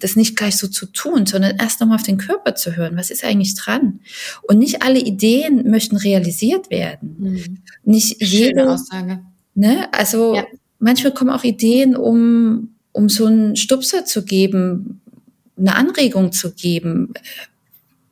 das 0.00 0.16
nicht 0.16 0.36
gleich 0.36 0.56
so 0.56 0.68
zu 0.68 0.86
tun, 0.86 1.26
sondern 1.26 1.56
erst 1.58 1.80
nochmal 1.80 1.96
auf 1.96 2.02
den 2.02 2.18
Körper 2.18 2.54
zu 2.54 2.76
hören. 2.76 2.96
Was 2.96 3.10
ist 3.10 3.24
eigentlich 3.24 3.54
dran? 3.54 4.00
Und 4.42 4.58
nicht 4.58 4.82
alle 4.82 5.00
Ideen 5.00 5.68
möchten 5.68 5.96
realisiert 5.96 6.70
werden. 6.70 7.16
Mhm. 7.18 7.58
Nicht 7.84 8.24
Schöne 8.24 8.30
jede 8.30 8.70
Aussage. 8.70 9.20
Ne? 9.54 9.92
Also 9.92 10.36
ja. 10.36 10.46
manchmal 10.78 11.12
kommen 11.12 11.30
auch 11.30 11.44
Ideen, 11.44 11.96
um, 11.96 12.74
um 12.92 13.08
so 13.08 13.26
einen 13.26 13.56
Stupser 13.56 14.04
zu 14.04 14.24
geben, 14.24 15.00
eine 15.58 15.74
Anregung 15.74 16.32
zu 16.32 16.52
geben 16.52 17.12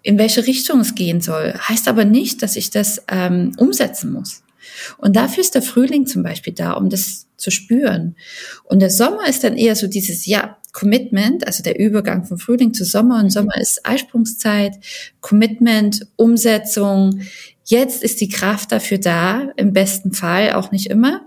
in 0.06 0.18
welche 0.18 0.46
Richtung 0.46 0.80
es 0.80 0.94
gehen 0.94 1.20
soll. 1.20 1.52
Heißt 1.54 1.88
aber 1.88 2.04
nicht, 2.04 2.40
dass 2.42 2.54
ich 2.54 2.70
das 2.70 3.02
ähm, 3.08 3.52
umsetzen 3.56 4.12
muss. 4.12 4.44
Und 4.98 5.16
dafür 5.16 5.40
ist 5.40 5.56
der 5.56 5.62
Frühling 5.62 6.06
zum 6.06 6.22
Beispiel 6.22 6.52
da, 6.52 6.74
um 6.74 6.90
das 6.90 7.26
zu 7.36 7.50
spüren. 7.50 8.14
Und 8.62 8.78
der 8.78 8.90
Sommer 8.90 9.28
ist 9.28 9.42
dann 9.42 9.56
eher 9.56 9.74
so 9.74 9.88
dieses, 9.88 10.24
ja, 10.26 10.58
Commitment, 10.72 11.44
also 11.44 11.64
der 11.64 11.80
Übergang 11.80 12.24
von 12.24 12.38
Frühling 12.38 12.72
zu 12.72 12.84
Sommer. 12.84 13.18
Und 13.18 13.30
Sommer 13.30 13.60
ist 13.60 13.84
Eisprungszeit, 13.84 14.74
Commitment, 15.20 16.06
Umsetzung. 16.14 17.22
Jetzt 17.64 18.04
ist 18.04 18.20
die 18.20 18.28
Kraft 18.28 18.70
dafür 18.70 18.98
da, 18.98 19.50
im 19.56 19.72
besten 19.72 20.12
Fall, 20.12 20.52
auch 20.52 20.70
nicht 20.70 20.86
immer. 20.86 21.22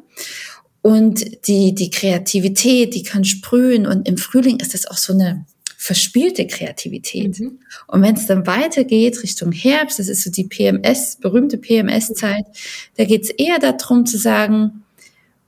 Und 0.81 1.48
die, 1.48 1.75
die 1.75 1.89
Kreativität, 1.89 2.95
die 2.95 3.03
kann 3.03 3.25
sprühen. 3.25 3.86
Und 3.86 4.07
im 4.07 4.17
Frühling 4.17 4.62
ist 4.62 4.74
das 4.74 4.86
auch 4.86 4.98
so 4.98 5.12
eine, 5.12 5.45
verspielte 5.81 6.45
Kreativität. 6.45 7.39
Mhm. 7.39 7.59
Und 7.88 8.01
wenn 8.01 8.15
es 8.15 8.25
dann 8.25 8.45
weitergeht 8.45 9.24
Richtung 9.24 9.53
Herbst, 9.53 9.98
das 9.98 10.09
ist 10.09 10.24
so 10.24 10.29
die 10.29 10.43
PMS, 10.43 11.15
berühmte 11.21 11.57
PMS-Zeit, 11.57 12.43
da 12.98 13.05
geht 13.05 13.24
es 13.24 13.29
eher 13.29 13.59
darum 13.59 14.05
zu 14.05 14.17
sagen, 14.17 14.83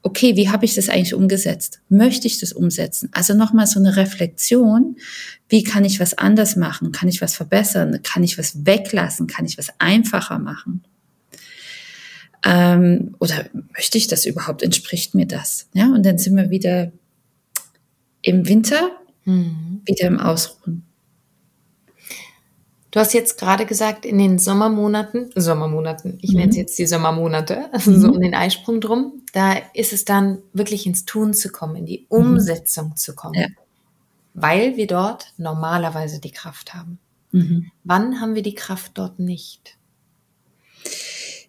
okay, 0.04 0.38
wie 0.38 0.50
habe 0.50 0.64
ich 0.64 0.74
das 0.74 0.88
eigentlich 0.88 1.14
umgesetzt? 1.14 1.82
Möchte 1.90 2.28
ich 2.28 2.40
das 2.40 2.54
umsetzen? 2.54 3.10
Also 3.12 3.34
nochmal 3.34 3.68
so 3.68 3.78
eine 3.78 3.98
Reflexion, 3.98 4.96
wie 5.50 5.64
kann 5.64 5.84
ich 5.84 6.00
was 6.00 6.18
anders 6.18 6.56
machen? 6.56 6.94
Kann 6.94 7.10
ich 7.10 7.22
was 7.22 7.36
verbessern? 7.36 8.00
Kann 8.02 8.24
ich 8.24 8.38
was 8.38 8.66
weglassen? 8.66 9.28
Kann 9.28 9.44
ich 9.44 9.58
was 9.58 9.68
einfacher 9.80 10.40
machen? 10.40 10.82
Ähm, 12.46 13.16
oder 13.20 13.50
möchte 13.74 13.98
ich 13.98 14.08
das 14.08 14.26
überhaupt? 14.26 14.64
Entspricht 14.64 15.14
mir 15.14 15.28
das? 15.28 15.68
Ja, 15.74 15.88
und 15.88 16.06
dann 16.06 16.18
sind 16.18 16.38
wir 16.38 16.50
wieder 16.50 16.94
im 18.22 18.48
Winter 18.48 18.92
mhm. 19.26 19.82
wieder 19.86 20.08
im 20.08 20.20
Ausruhen. 20.20 20.84
Du 22.92 23.00
hast 23.00 23.14
jetzt 23.14 23.40
gerade 23.40 23.66
gesagt, 23.66 24.06
in 24.06 24.18
den 24.18 24.38
Sommermonaten, 24.38 25.32
Sommermonaten, 25.34 26.18
ich 26.22 26.32
mhm. 26.32 26.40
nenne 26.40 26.50
es 26.52 26.58
jetzt 26.58 26.78
die 26.78 26.86
Sommermonate, 26.86 27.74
also 27.74 27.94
so 28.00 28.10
um 28.10 28.20
den 28.20 28.36
Eisprung 28.36 28.82
drum, 28.82 29.22
da 29.32 29.54
ist 29.74 29.94
es 29.94 30.04
dann 30.04 30.40
wirklich 30.52 30.86
ins 30.86 31.06
Tun 31.06 31.34
zu 31.34 31.50
kommen, 31.50 31.78
in 31.78 31.86
die 31.86 32.00
mhm. 32.10 32.18
Umsetzung 32.18 32.98
zu 32.98 33.16
kommen. 33.16 33.36
Ja. 33.36 33.48
Weil 34.34 34.76
wir 34.76 34.88
dort 34.88 35.34
normalerweise 35.38 36.20
die 36.20 36.32
Kraft 36.32 36.74
haben. 36.74 37.00
Mhm. 37.32 37.72
Wann 37.86 38.20
haben 38.20 38.36
wir 38.36 38.44
die 38.44 38.56
Kraft 38.56 38.92
dort 38.96 39.20
nicht? 39.20 39.78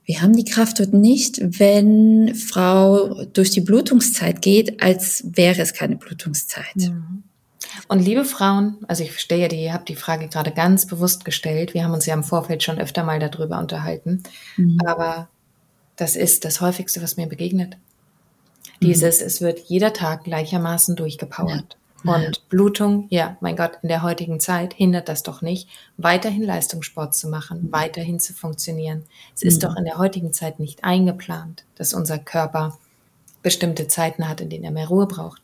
Wir 0.05 0.21
haben 0.21 0.35
die 0.35 0.45
Kraft 0.45 0.79
dort 0.79 0.93
nicht, 0.93 1.41
wenn 1.59 2.35
Frau 2.35 3.25
durch 3.25 3.51
die 3.51 3.61
Blutungszeit 3.61 4.43
geht, 4.43 4.83
als 4.83 5.25
wäre 5.33 5.61
es 5.61 5.75
keine 5.75 5.97
Blutungszeit. 5.97 6.77
Mhm. 6.77 7.25
Und 7.89 8.01
liebe 8.01 8.25
Frauen, 8.25 8.79
also 8.89 9.03
ich 9.03 9.13
verstehe 9.13 9.39
ja, 9.39 9.49
die, 9.49 9.63
ihr 9.63 9.73
habt 9.73 9.89
die 9.89 9.97
Frage 9.97 10.29
gerade 10.29 10.51
ganz 10.51 10.87
bewusst 10.87 11.25
gestellt. 11.25 11.75
Wir 11.75 11.85
haben 11.85 11.93
uns 11.93 12.07
ja 12.07 12.15
im 12.15 12.25
Vorfeld 12.25 12.63
schon 12.63 12.79
öfter 12.79 13.05
mal 13.05 13.19
darüber 13.19 13.59
unterhalten. 13.59 14.23
Mhm. 14.57 14.79
Aber 14.85 15.29
das 15.97 16.17
ist 16.17 16.45
das 16.45 16.61
häufigste, 16.61 17.03
was 17.03 17.17
mir 17.17 17.27
begegnet. 17.27 17.77
Dieses, 18.81 19.21
es 19.23 19.41
wird 19.41 19.61
jeder 19.61 19.93
Tag 19.93 20.25
gleichermaßen 20.25 20.97
durchgepowert. 20.97 21.77
Ja. 22.05 22.15
Und 22.15 22.49
Blutung, 22.49 23.07
ja, 23.11 23.37
mein 23.41 23.55
Gott, 23.55 23.79
in 23.83 23.89
der 23.89 24.03
heutigen 24.03 24.41
Zeit 24.41 24.75
hindert 24.75 25.09
das 25.09 25.23
doch 25.23 25.41
nicht, 25.41 25.69
weiterhin 25.97 26.43
Leistungssport 26.43 27.15
zu 27.15 27.29
machen, 27.29 27.65
mhm. 27.65 27.73
weiterhin 27.73 28.19
zu 28.19 28.35
funktionieren. 28.35 29.05
Es 29.37 29.43
ist 29.43 29.63
mhm. 29.63 29.69
doch 29.69 29.77
in 29.77 29.85
der 29.85 29.99
heutigen 29.99 30.33
Zeit 30.33 30.59
nicht 30.59 30.83
eingeplant, 30.83 31.65
dass 31.77 31.95
unser 31.95 32.19
Körper 32.19 32.77
bestimmte 33.43 33.87
Zeiten 33.87 34.29
hat, 34.29 34.41
in 34.41 34.51
denen 34.51 34.65
er 34.65 34.71
mehr 34.73 34.89
Ruhe 34.89 35.07
braucht. 35.07 35.43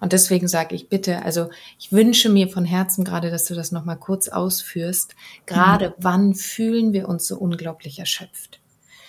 Und 0.00 0.12
deswegen 0.12 0.48
sage 0.48 0.74
ich 0.74 0.88
bitte, 0.88 1.24
also 1.24 1.50
ich 1.78 1.92
wünsche 1.92 2.30
mir 2.30 2.48
von 2.48 2.64
Herzen 2.64 3.04
gerade, 3.04 3.30
dass 3.30 3.44
du 3.44 3.54
das 3.54 3.70
nochmal 3.70 3.98
kurz 3.98 4.28
ausführst. 4.28 5.14
Gerade 5.46 5.90
mhm. 5.90 5.94
wann 5.98 6.34
fühlen 6.34 6.92
wir 6.92 7.08
uns 7.08 7.26
so 7.26 7.38
unglaublich 7.38 7.98
erschöpft? 7.98 8.60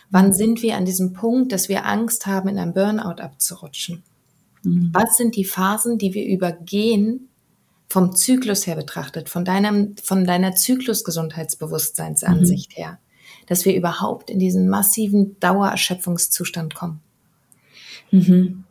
Wann 0.09 0.27
mhm. 0.27 0.33
sind 0.33 0.61
wir 0.61 0.75
an 0.75 0.85
diesem 0.85 1.13
Punkt, 1.13 1.53
dass 1.53 1.69
wir 1.69 1.85
Angst 1.85 2.27
haben, 2.27 2.49
in 2.49 2.59
einem 2.59 2.73
Burnout 2.73 3.21
abzurutschen? 3.21 4.03
Mhm. 4.63 4.89
Was 4.91 5.15
sind 5.17 5.37
die 5.37 5.45
Phasen, 5.45 5.97
die 5.97 6.13
wir 6.13 6.25
übergehen, 6.25 7.29
vom 7.87 8.15
Zyklus 8.15 8.67
her 8.67 8.75
betrachtet, 8.75 9.29
von 9.29 9.43
deinem, 9.43 9.95
von 10.01 10.23
deiner 10.25 10.55
Zyklusgesundheitsbewusstseinsansicht 10.55 12.71
mhm. 12.71 12.75
her, 12.75 12.99
dass 13.47 13.65
wir 13.65 13.75
überhaupt 13.75 14.29
in 14.29 14.39
diesen 14.39 14.69
massiven 14.69 15.37
Dauererschöpfungszustand 15.39 16.75
kommen? 16.75 17.01
Mhm. 18.11 18.65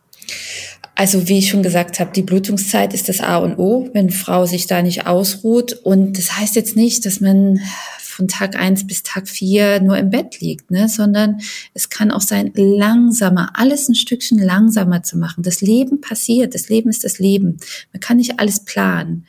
Also 1.01 1.29
wie 1.29 1.39
ich 1.39 1.49
schon 1.49 1.63
gesagt 1.63 1.99
habe, 1.99 2.13
die 2.15 2.21
Blutungszeit 2.21 2.93
ist 2.93 3.09
das 3.09 3.21
A 3.21 3.39
und 3.39 3.59
O, 3.59 3.89
wenn 3.95 4.11
Frau 4.11 4.45
sich 4.45 4.67
da 4.67 4.83
nicht 4.83 5.07
ausruht. 5.07 5.73
Und 5.73 6.19
das 6.19 6.37
heißt 6.37 6.57
jetzt 6.57 6.77
nicht, 6.77 7.07
dass 7.07 7.23
man 7.23 7.59
von 7.99 8.29
Tag 8.29 8.55
eins 8.55 8.87
bis 8.87 9.03
Tag 9.03 9.27
vier 9.27 9.81
nur 9.81 9.97
im 9.97 10.11
Bett 10.11 10.41
liegt, 10.41 10.71
ne? 10.71 10.91
sondern 10.91 11.41
es 11.73 11.89
kann 11.89 12.11
auch 12.11 12.21
sein, 12.21 12.53
langsamer, 12.55 13.53
alles 13.55 13.89
ein 13.89 13.95
Stückchen 13.95 14.39
langsamer 14.39 15.03
zu 15.03 15.17
machen. 15.17 15.43
Das 15.43 15.63
Leben 15.63 16.03
passiert, 16.03 16.55
das 16.55 16.69
Leben 16.69 16.91
ist 16.91 17.03
das 17.03 17.19
Leben. 17.19 17.57
Man 17.95 18.01
kann 18.01 18.19
nicht 18.19 18.39
alles 18.39 18.67
planen. 18.67 19.25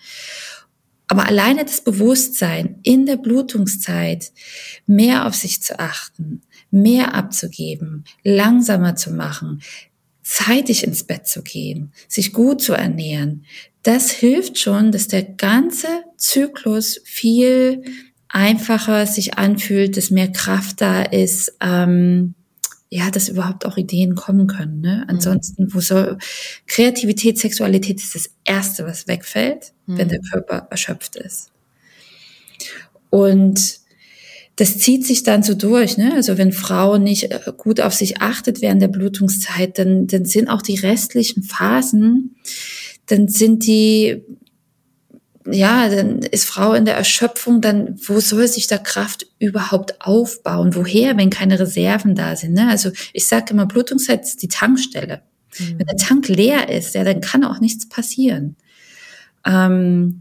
Aber 1.07 1.25
alleine 1.25 1.63
das 1.63 1.79
Bewusstsein 1.79 2.79
in 2.83 3.05
der 3.05 3.15
Blutungszeit 3.15 4.33
mehr 4.87 5.25
auf 5.25 5.35
sich 5.35 5.61
zu 5.61 5.79
achten, 5.79 6.41
mehr 6.69 7.15
abzugeben, 7.15 8.03
langsamer 8.25 8.97
zu 8.97 9.11
machen, 9.11 9.61
zeitig 10.31 10.85
ins 10.85 11.03
Bett 11.03 11.27
zu 11.27 11.41
gehen, 11.41 11.91
sich 12.07 12.31
gut 12.31 12.61
zu 12.61 12.71
ernähren, 12.71 13.45
das 13.83 14.11
hilft 14.11 14.59
schon, 14.59 14.93
dass 14.93 15.09
der 15.09 15.23
ganze 15.23 15.87
Zyklus 16.15 17.01
viel 17.03 17.83
einfacher 18.29 19.05
sich 19.07 19.37
anfühlt, 19.37 19.97
dass 19.97 20.09
mehr 20.09 20.31
Kraft 20.31 20.79
da 20.79 21.01
ist, 21.01 21.57
ähm, 21.59 22.35
ja, 22.89 23.11
dass 23.11 23.27
überhaupt 23.27 23.65
auch 23.65 23.75
Ideen 23.75 24.15
kommen 24.15 24.47
können. 24.47 24.79
Ne? 24.79 25.01
Mhm. 25.03 25.09
Ansonsten, 25.09 25.73
wo 25.73 25.81
soll 25.81 26.17
Kreativität, 26.65 27.37
Sexualität 27.37 27.99
ist 27.99 28.15
das 28.15 28.29
Erste, 28.45 28.85
was 28.85 29.09
wegfällt, 29.09 29.73
mhm. 29.85 29.97
wenn 29.97 30.07
der 30.07 30.21
Körper 30.31 30.67
erschöpft 30.69 31.17
ist. 31.17 31.51
Und 33.09 33.80
das 34.61 34.77
zieht 34.77 35.07
sich 35.07 35.23
dann 35.23 35.41
so 35.41 35.55
durch. 35.55 35.97
Ne? 35.97 36.13
Also 36.13 36.37
wenn 36.37 36.51
Frau 36.51 36.99
nicht 36.99 37.31
äh, 37.31 37.39
gut 37.57 37.81
auf 37.81 37.95
sich 37.95 38.21
achtet 38.21 38.61
während 38.61 38.79
der 38.79 38.89
Blutungszeit, 38.89 39.79
dann, 39.79 40.05
dann 40.05 40.25
sind 40.25 40.49
auch 40.49 40.61
die 40.61 40.75
restlichen 40.75 41.41
Phasen, 41.41 42.35
dann 43.07 43.27
sind 43.27 43.65
die, 43.65 44.21
ja, 45.51 45.89
dann 45.89 46.19
ist 46.19 46.45
Frau 46.45 46.73
in 46.73 46.85
der 46.85 46.95
Erschöpfung, 46.95 47.59
dann 47.61 47.99
wo 48.05 48.19
soll 48.19 48.47
sich 48.47 48.67
da 48.67 48.77
Kraft 48.77 49.25
überhaupt 49.39 49.99
aufbauen? 49.99 50.75
Woher, 50.75 51.17
wenn 51.17 51.31
keine 51.31 51.59
Reserven 51.59 52.13
da 52.13 52.35
sind? 52.35 52.53
Ne? 52.53 52.69
Also 52.69 52.91
ich 53.13 53.25
sage 53.25 53.53
immer, 53.53 53.65
Blutungszeit 53.65 54.21
ist 54.21 54.43
die 54.43 54.47
Tankstelle. 54.47 55.23
Mhm. 55.57 55.79
Wenn 55.79 55.87
der 55.87 55.97
Tank 55.97 56.27
leer 56.27 56.69
ist, 56.69 56.93
ja, 56.93 57.03
dann 57.03 57.21
kann 57.21 57.43
auch 57.43 57.61
nichts 57.61 57.89
passieren. 57.89 58.57
Ähm, 59.43 60.19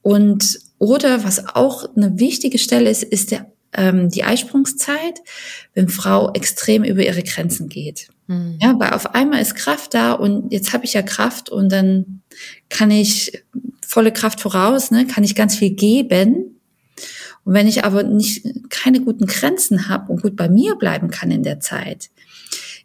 und 0.00 0.60
oder 0.78 1.24
was 1.24 1.54
auch 1.54 1.94
eine 1.94 2.18
wichtige 2.18 2.58
Stelle 2.58 2.88
ist, 2.88 3.02
ist 3.02 3.32
der 3.32 3.51
ähm, 3.72 4.10
die 4.10 4.24
Eisprungszeit, 4.24 5.20
wenn 5.74 5.88
Frau 5.88 6.32
extrem 6.32 6.84
über 6.84 7.04
ihre 7.04 7.22
Grenzen 7.22 7.68
geht. 7.68 8.08
Mhm. 8.26 8.58
Ja, 8.60 8.78
weil 8.78 8.92
auf 8.92 9.14
einmal 9.14 9.40
ist 9.40 9.54
Kraft 9.54 9.94
da 9.94 10.12
und 10.12 10.52
jetzt 10.52 10.72
habe 10.72 10.84
ich 10.84 10.94
ja 10.94 11.02
Kraft 11.02 11.48
und 11.48 11.70
dann 11.70 12.22
kann 12.68 12.90
ich 12.90 13.44
volle 13.86 14.12
Kraft 14.12 14.40
voraus, 14.40 14.90
ne, 14.90 15.06
kann 15.06 15.24
ich 15.24 15.34
ganz 15.34 15.56
viel 15.56 15.70
geben. 15.70 16.60
Und 17.44 17.54
wenn 17.54 17.66
ich 17.66 17.84
aber 17.84 18.04
nicht 18.04 18.46
keine 18.70 19.00
guten 19.00 19.26
Grenzen 19.26 19.88
habe 19.88 20.12
und 20.12 20.22
gut 20.22 20.36
bei 20.36 20.48
mir 20.48 20.76
bleiben 20.76 21.10
kann 21.10 21.30
in 21.30 21.42
der 21.42 21.60
Zeit, 21.60 22.10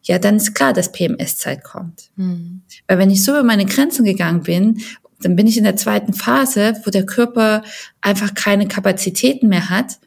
ja, 0.03 0.19
dann 0.19 0.37
ist 0.37 0.55
klar, 0.55 0.73
dass 0.73 0.91
PMS-Zeit 0.91 1.63
kommt. 1.63 2.09
Mhm. 2.15 2.61
Weil 2.87 2.97
wenn 2.97 3.09
ich 3.09 3.23
so 3.23 3.31
über 3.31 3.43
meine 3.43 3.65
Grenzen 3.65 4.05
gegangen 4.05 4.43
bin, 4.43 4.81
dann 5.21 5.35
bin 5.35 5.47
ich 5.47 5.57
in 5.57 5.63
der 5.63 5.75
zweiten 5.75 6.13
Phase, 6.13 6.79
wo 6.83 6.91
der 6.91 7.05
Körper 7.05 7.63
einfach 8.01 8.33
keine 8.33 8.67
Kapazitäten 8.67 9.47
mehr 9.49 9.69
hat, 9.69 9.99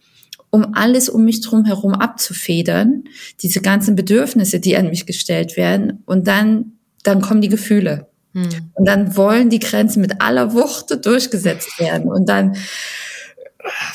um 0.51 0.75
alles 0.75 1.09
um 1.09 1.25
mich 1.25 1.41
drum 1.41 1.65
herum 1.65 1.95
abzufedern, 1.95 3.05
diese 3.41 3.61
ganzen 3.61 3.97
Bedürfnisse, 3.97 4.61
die 4.61 4.77
an 4.77 4.91
mich 4.91 5.07
gestellt 5.07 5.57
werden. 5.57 6.03
Und 6.07 6.27
dann, 6.27 6.73
dann 7.03 7.21
kommen 7.21 7.41
die 7.41 7.49
Gefühle. 7.49 8.09
Hm. 8.35 8.49
Und 8.75 8.87
dann 8.87 9.17
wollen 9.17 9.51
die 9.51 9.59
Grenzen 9.59 10.01
mit 10.01 10.21
aller 10.21 10.53
Wucht 10.53 11.05
durchgesetzt 11.05 11.79
werden. 11.79 12.09
Und 12.11 12.29
dann 12.29 12.57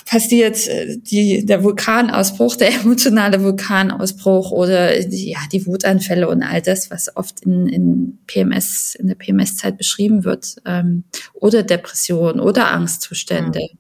passiert 0.06 0.68
äh, 0.68 0.98
die, 0.98 1.46
der 1.46 1.64
Vulkanausbruch, 1.64 2.56
der 2.56 2.74
emotionale 2.82 3.42
Vulkanausbruch 3.42 4.52
oder 4.52 5.00
die, 5.00 5.32
ja, 5.32 5.40
die 5.52 5.66
Wutanfälle 5.66 6.28
und 6.28 6.44
all 6.44 6.62
das, 6.62 6.92
was 6.92 7.16
oft 7.16 7.42
in, 7.42 7.68
in 7.68 8.20
PMS, 8.28 8.96
in 8.96 9.08
der 9.08 9.16
PMS-Zeit 9.16 9.78
beschrieben 9.78 10.24
wird, 10.24 10.56
ähm, 10.66 11.04
oder 11.34 11.64
Depression 11.64 12.40
oder 12.40 12.72
Angstzustände. 12.72 13.60
Mhm. 13.60 13.78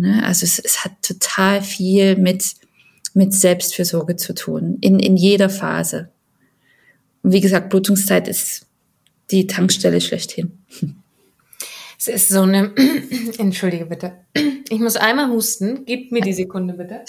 Ne? 0.00 0.24
Also 0.24 0.44
es, 0.44 0.58
es 0.58 0.82
hat 0.82 0.92
total 1.02 1.62
viel 1.62 2.16
mit, 2.16 2.54
mit 3.12 3.34
Selbstfürsorge 3.34 4.16
zu 4.16 4.34
tun, 4.34 4.78
in, 4.80 4.98
in 4.98 5.16
jeder 5.16 5.50
Phase. 5.50 6.10
Und 7.22 7.32
wie 7.32 7.42
gesagt, 7.42 7.68
Blutungszeit 7.68 8.26
ist 8.26 8.66
die 9.30 9.46
Tankstelle 9.46 10.00
schlechthin. 10.00 10.58
Es 11.98 12.08
ist 12.08 12.30
so 12.30 12.40
eine, 12.40 12.72
entschuldige 13.38 13.84
bitte, 13.84 14.14
ich 14.70 14.80
muss 14.80 14.96
einmal 14.96 15.28
husten, 15.28 15.84
gib 15.84 16.12
mir 16.12 16.22
die 16.22 16.32
Sekunde 16.32 16.72
bitte. 16.74 17.04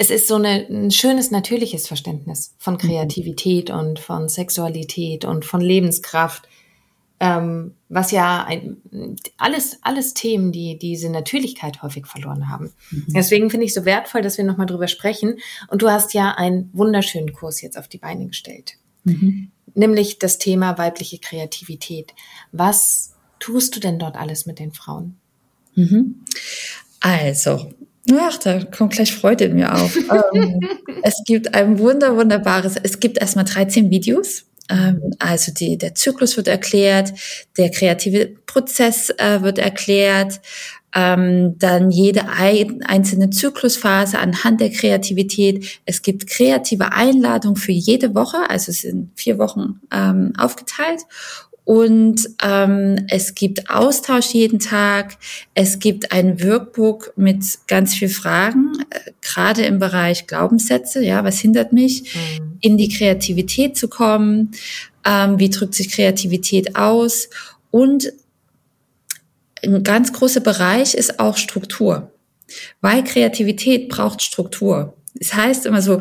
Es 0.00 0.08
ist 0.10 0.28
so 0.28 0.36
eine, 0.36 0.66
ein 0.70 0.90
schönes, 0.90 1.30
natürliches 1.30 1.88
Verständnis 1.88 2.54
von. 2.56 2.78
Kreativität 2.78 3.68
und 3.68 3.98
von 3.98 4.28
Sexualität 4.30 5.26
und 5.26 5.44
von 5.44 5.60
Lebenskraft 5.60 6.48
ähm, 7.20 7.74
was 7.88 8.10
ja 8.10 8.44
ein, 8.44 8.76
alles, 9.36 9.78
alles 9.82 10.14
Themen, 10.14 10.52
die 10.52 10.78
diese 10.78 11.10
Natürlichkeit 11.10 11.82
häufig 11.82 12.06
verloren 12.06 12.48
haben. 12.48 12.72
Mhm. 12.90 13.06
Deswegen 13.08 13.50
finde 13.50 13.66
ich 13.66 13.74
so 13.74 13.84
wertvoll, 13.84 14.22
dass 14.22 14.38
wir 14.38 14.44
nochmal 14.44 14.66
drüber 14.66 14.88
sprechen. 14.88 15.38
Und 15.68 15.82
du 15.82 15.90
hast 15.90 16.14
ja 16.14 16.32
einen 16.32 16.70
wunderschönen 16.72 17.32
Kurs 17.32 17.60
jetzt 17.60 17.78
auf 17.78 17.88
die 17.88 17.98
Beine 17.98 18.26
gestellt. 18.26 18.74
Mhm. 19.04 19.50
Nämlich 19.74 20.18
das 20.18 20.38
Thema 20.38 20.78
weibliche 20.78 21.18
Kreativität. 21.18 22.14
Was 22.52 23.14
tust 23.40 23.74
du 23.74 23.80
denn 23.80 23.98
dort 23.98 24.16
alles 24.16 24.46
mit 24.46 24.58
den 24.58 24.72
Frauen? 24.72 25.16
Mhm. 25.74 26.24
Also, 27.00 27.70
Ach, 28.16 28.38
da 28.38 28.64
kommt 28.64 28.94
gleich 28.94 29.14
Freude 29.14 29.44
in 29.44 29.56
mir 29.56 29.74
auf. 29.74 29.96
ähm, 30.34 30.60
es 31.02 31.22
gibt 31.26 31.54
ein 31.54 31.78
wunder, 31.78 32.16
wunderbares, 32.16 32.76
es 32.82 33.00
gibt 33.00 33.18
erstmal 33.18 33.44
13 33.44 33.90
Videos 33.90 34.47
also 35.18 35.52
die, 35.52 35.78
der 35.78 35.94
Zyklus 35.94 36.36
wird 36.36 36.48
erklärt, 36.48 37.12
der 37.56 37.70
kreative 37.70 38.26
Prozess 38.46 39.10
äh, 39.10 39.42
wird 39.42 39.58
erklärt, 39.58 40.40
ähm, 40.94 41.58
dann 41.58 41.90
jede 41.90 42.28
ein, 42.28 42.82
einzelne 42.82 43.30
Zyklusphase 43.30 44.18
anhand 44.18 44.60
der 44.60 44.70
Kreativität. 44.70 45.80
Es 45.84 46.02
gibt 46.02 46.28
kreative 46.28 46.92
Einladungen 46.92 47.56
für 47.56 47.72
jede 47.72 48.14
Woche, 48.14 48.38
also 48.48 48.70
es 48.70 48.82
sind 48.82 49.10
vier 49.14 49.38
Wochen 49.38 49.80
ähm, 49.92 50.32
aufgeteilt 50.38 51.02
und 51.68 52.30
ähm, 52.42 53.04
es 53.10 53.34
gibt 53.34 53.68
Austausch 53.68 54.28
jeden 54.28 54.58
Tag. 54.58 55.18
Es 55.52 55.78
gibt 55.78 56.12
ein 56.12 56.42
Workbook 56.42 57.12
mit 57.14 57.44
ganz 57.66 57.92
viel 57.92 58.08
Fragen, 58.08 58.72
äh, 58.88 59.10
gerade 59.20 59.66
im 59.66 59.78
Bereich 59.78 60.26
Glaubenssätze. 60.26 61.04
Ja, 61.04 61.24
was 61.24 61.40
hindert 61.40 61.74
mich, 61.74 62.14
mhm. 62.14 62.56
in 62.62 62.78
die 62.78 62.88
Kreativität 62.88 63.76
zu 63.76 63.88
kommen? 63.88 64.52
Ähm, 65.04 65.38
wie 65.38 65.50
drückt 65.50 65.74
sich 65.74 65.90
Kreativität 65.90 66.74
aus? 66.74 67.28
Und 67.70 68.14
ein 69.62 69.82
ganz 69.82 70.14
großer 70.14 70.40
Bereich 70.40 70.94
ist 70.94 71.20
auch 71.20 71.36
Struktur, 71.36 72.10
weil 72.80 73.04
Kreativität 73.04 73.90
braucht 73.90 74.22
Struktur. 74.22 74.96
Es 75.20 75.34
heißt 75.34 75.66
immer 75.66 75.82
so, 75.82 76.00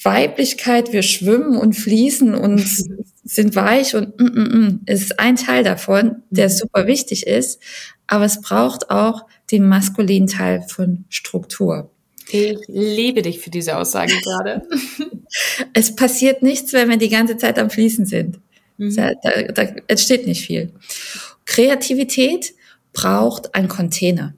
Weiblichkeit, 0.00 0.92
wir 0.92 1.02
schwimmen 1.02 1.56
und 1.56 1.72
fließen 1.72 2.36
und 2.36 2.64
sind 3.24 3.54
weich 3.54 3.94
und 3.94 4.18
mm, 4.18 4.24
mm, 4.24 4.58
mm, 4.58 4.80
ist 4.86 5.18
ein 5.18 5.36
Teil 5.36 5.62
davon, 5.64 6.22
der 6.30 6.48
mhm. 6.48 6.52
super 6.52 6.86
wichtig 6.86 7.26
ist. 7.26 7.60
Aber 8.06 8.24
es 8.24 8.40
braucht 8.40 8.90
auch 8.90 9.26
den 9.50 9.68
maskulinen 9.68 10.28
Teil 10.28 10.62
von 10.62 11.04
Struktur. 11.08 11.90
Ich 12.30 12.58
liebe 12.68 13.22
dich 13.22 13.40
für 13.40 13.50
diese 13.50 13.76
Aussage 13.76 14.14
gerade. 14.22 14.62
es 15.74 15.94
passiert 15.94 16.42
nichts, 16.42 16.72
wenn 16.72 16.88
wir 16.88 16.96
die 16.96 17.08
ganze 17.08 17.36
Zeit 17.36 17.58
am 17.58 17.70
Fließen 17.70 18.06
sind. 18.06 18.40
Mhm. 18.78 18.96
Da, 18.96 19.12
da, 19.22 19.42
da 19.42 19.62
entsteht 19.86 20.26
nicht 20.26 20.46
viel. 20.46 20.72
Kreativität 21.44 22.54
braucht 22.92 23.54
ein 23.54 23.68
Container. 23.68 24.34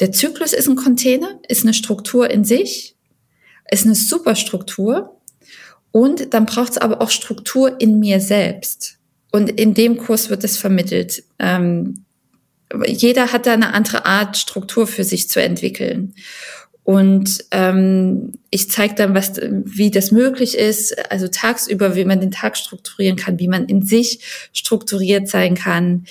Der 0.00 0.12
Zyklus 0.12 0.52
ist 0.52 0.68
ein 0.68 0.76
Container, 0.76 1.40
ist 1.48 1.64
eine 1.64 1.74
Struktur 1.74 2.30
in 2.30 2.44
sich, 2.44 2.96
ist 3.70 3.84
eine 3.84 3.94
Superstruktur 3.94 5.15
und 5.96 6.34
dann 6.34 6.44
braucht 6.44 6.72
es 6.72 6.76
aber 6.76 7.00
auch 7.00 7.08
Struktur 7.08 7.80
in 7.80 8.00
mir 8.00 8.20
selbst. 8.20 8.98
Und 9.32 9.48
in 9.48 9.72
dem 9.72 9.96
Kurs 9.96 10.28
wird 10.28 10.44
es 10.44 10.58
vermittelt. 10.58 11.24
Ähm, 11.38 12.04
jeder 12.86 13.32
hat 13.32 13.46
da 13.46 13.54
eine 13.54 13.72
andere 13.72 14.04
Art, 14.04 14.36
Struktur 14.36 14.86
für 14.86 15.04
sich 15.04 15.30
zu 15.30 15.40
entwickeln. 15.40 16.12
Und 16.84 17.46
ähm, 17.50 18.34
ich 18.50 18.70
zeige 18.70 18.94
dann, 18.94 19.14
was, 19.14 19.40
wie 19.40 19.90
das 19.90 20.10
möglich 20.10 20.58
ist, 20.58 21.10
also 21.10 21.28
tagsüber, 21.28 21.96
wie 21.96 22.04
man 22.04 22.20
den 22.20 22.30
Tag 22.30 22.58
strukturieren 22.58 23.16
kann, 23.16 23.38
wie 23.38 23.48
man 23.48 23.64
in 23.64 23.80
sich 23.80 24.20
strukturiert 24.52 25.28
sein 25.28 25.54
kann, 25.54 26.04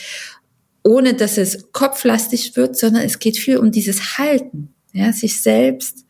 ohne 0.84 1.14
dass 1.14 1.38
es 1.38 1.72
kopflastig 1.74 2.56
wird, 2.56 2.76
sondern 2.76 3.04
es 3.04 3.20
geht 3.20 3.38
viel 3.38 3.58
um 3.58 3.72
dieses 3.72 4.18
Halten, 4.18 4.74
ja, 4.94 5.14
sich 5.14 5.44
selbst 5.44 6.06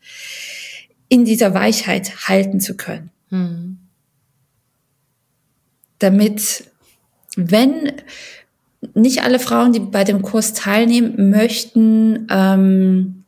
in 1.10 1.26
dieser 1.26 1.52
Weichheit 1.52 2.26
halten 2.26 2.58
zu 2.58 2.74
können. 2.74 3.10
Hm. 3.30 3.78
Damit, 5.98 6.64
wenn 7.36 7.92
nicht 8.94 9.22
alle 9.22 9.38
Frauen, 9.38 9.72
die 9.72 9.80
bei 9.80 10.04
dem 10.04 10.22
Kurs 10.22 10.52
teilnehmen, 10.52 11.30
möchten, 11.30 12.26
ähm, 12.30 13.24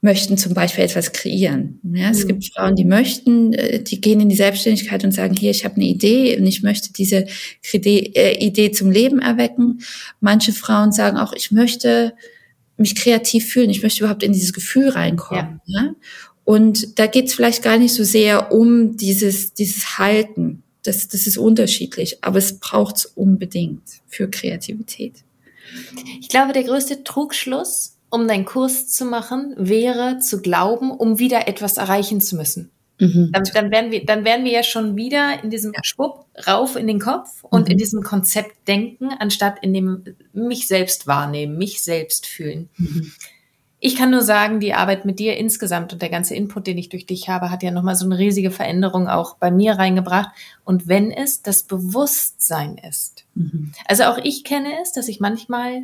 möchten 0.00 0.38
zum 0.38 0.54
Beispiel 0.54 0.84
etwas 0.84 1.12
kreieren. 1.12 1.80
Ja, 1.82 2.10
es 2.10 2.24
mhm. 2.24 2.28
gibt 2.28 2.54
Frauen, 2.54 2.76
die 2.76 2.84
möchten, 2.84 3.52
äh, 3.52 3.82
die 3.82 4.00
gehen 4.00 4.20
in 4.20 4.28
die 4.28 4.36
Selbstständigkeit 4.36 5.04
und 5.04 5.12
sagen, 5.12 5.34
hier, 5.34 5.50
ich 5.50 5.64
habe 5.64 5.76
eine 5.76 5.86
Idee 5.86 6.38
und 6.38 6.46
ich 6.46 6.62
möchte 6.62 6.92
diese 6.92 7.26
Idee, 7.72 8.12
äh, 8.14 8.44
Idee 8.44 8.70
zum 8.70 8.90
Leben 8.90 9.20
erwecken. 9.20 9.80
Manche 10.20 10.52
Frauen 10.52 10.92
sagen 10.92 11.16
auch, 11.16 11.32
ich 11.32 11.50
möchte 11.50 12.14
mich 12.76 12.94
kreativ 12.94 13.48
fühlen, 13.48 13.70
ich 13.70 13.82
möchte 13.82 14.04
überhaupt 14.04 14.22
in 14.22 14.32
dieses 14.32 14.52
Gefühl 14.52 14.90
reinkommen. 14.90 15.60
Ja. 15.64 15.82
ja? 15.82 15.94
Und 16.46 17.00
da 17.00 17.08
geht 17.08 17.26
es 17.26 17.34
vielleicht 17.34 17.64
gar 17.64 17.76
nicht 17.76 17.92
so 17.92 18.04
sehr 18.04 18.52
um 18.52 18.96
dieses, 18.96 19.52
dieses 19.52 19.98
Halten. 19.98 20.62
Das, 20.84 21.08
das 21.08 21.26
ist 21.26 21.38
unterschiedlich, 21.38 22.22
aber 22.22 22.38
es 22.38 22.60
braucht 22.60 22.98
es 22.98 23.06
unbedingt 23.06 23.82
für 24.06 24.30
Kreativität. 24.30 25.24
Ich 26.20 26.28
glaube, 26.28 26.52
der 26.52 26.62
größte 26.62 27.02
Trugschluss, 27.02 27.98
um 28.10 28.28
deinen 28.28 28.44
Kurs 28.44 28.86
zu 28.86 29.04
machen, 29.04 29.54
wäre 29.58 30.20
zu 30.20 30.40
glauben, 30.40 30.92
um 30.92 31.18
wieder 31.18 31.48
etwas 31.48 31.78
erreichen 31.78 32.20
zu 32.20 32.36
müssen. 32.36 32.70
Mhm. 33.00 33.30
Dann, 33.32 33.42
dann, 33.52 33.70
werden 33.72 33.90
wir, 33.90 34.06
dann 34.06 34.24
werden 34.24 34.44
wir 34.44 34.52
ja 34.52 34.62
schon 34.62 34.94
wieder 34.94 35.42
in 35.42 35.50
diesem 35.50 35.72
Schwupp 35.82 36.26
rauf 36.46 36.76
in 36.76 36.86
den 36.86 37.00
Kopf 37.00 37.42
und 37.42 37.64
mhm. 37.64 37.72
in 37.72 37.78
diesem 37.78 38.02
Konzept 38.04 38.68
denken, 38.68 39.08
anstatt 39.18 39.56
in 39.62 39.74
dem 39.74 40.04
mich 40.32 40.68
selbst 40.68 41.08
wahrnehmen, 41.08 41.58
mich 41.58 41.82
selbst 41.82 42.24
fühlen. 42.24 42.68
Mhm. 42.76 43.10
Ich 43.86 43.94
kann 43.94 44.10
nur 44.10 44.22
sagen, 44.22 44.58
die 44.58 44.74
Arbeit 44.74 45.04
mit 45.04 45.20
dir 45.20 45.36
insgesamt 45.36 45.92
und 45.92 46.02
der 46.02 46.08
ganze 46.08 46.34
Input, 46.34 46.66
den 46.66 46.76
ich 46.76 46.88
durch 46.88 47.06
dich 47.06 47.28
habe, 47.28 47.52
hat 47.52 47.62
ja 47.62 47.70
nochmal 47.70 47.94
so 47.94 48.04
eine 48.04 48.18
riesige 48.18 48.50
Veränderung 48.50 49.06
auch 49.06 49.36
bei 49.36 49.52
mir 49.52 49.74
reingebracht. 49.74 50.30
Und 50.64 50.88
wenn 50.88 51.12
es 51.12 51.40
das 51.42 51.62
Bewusstsein 51.62 52.78
ist. 52.78 53.26
Mhm. 53.36 53.70
Also 53.86 54.02
auch 54.06 54.18
ich 54.18 54.42
kenne 54.42 54.70
es, 54.82 54.90
dass 54.90 55.06
ich 55.06 55.20
manchmal 55.20 55.82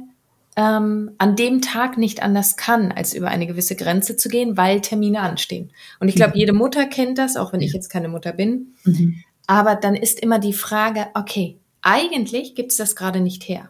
ähm, 0.56 1.12
an 1.18 1.36
dem 1.36 1.60
Tag 1.60 1.96
nicht 1.96 2.24
anders 2.24 2.56
kann, 2.56 2.90
als 2.90 3.14
über 3.14 3.28
eine 3.28 3.46
gewisse 3.46 3.76
Grenze 3.76 4.16
zu 4.16 4.28
gehen, 4.28 4.56
weil 4.56 4.80
Termine 4.80 5.20
anstehen. 5.20 5.70
Und 6.00 6.08
ich 6.08 6.16
glaube, 6.16 6.32
mhm. 6.32 6.40
jede 6.40 6.52
Mutter 6.54 6.86
kennt 6.86 7.18
das, 7.18 7.36
auch 7.36 7.52
wenn 7.52 7.60
ja. 7.60 7.68
ich 7.68 7.72
jetzt 7.72 7.88
keine 7.88 8.08
Mutter 8.08 8.32
bin. 8.32 8.74
Mhm. 8.82 9.22
Aber 9.46 9.76
dann 9.76 9.94
ist 9.94 10.18
immer 10.18 10.40
die 10.40 10.54
Frage, 10.54 11.06
okay, 11.14 11.56
eigentlich 11.82 12.56
gibt 12.56 12.72
es 12.72 12.78
das 12.78 12.96
gerade 12.96 13.20
nicht 13.20 13.48
her. 13.48 13.68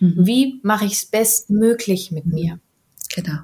Mhm. 0.00 0.26
Wie 0.26 0.60
mache 0.62 0.84
ich 0.84 0.92
es 0.92 1.06
bestmöglich 1.06 2.10
mit 2.10 2.26
mir? 2.26 2.60
Genau. 3.14 3.38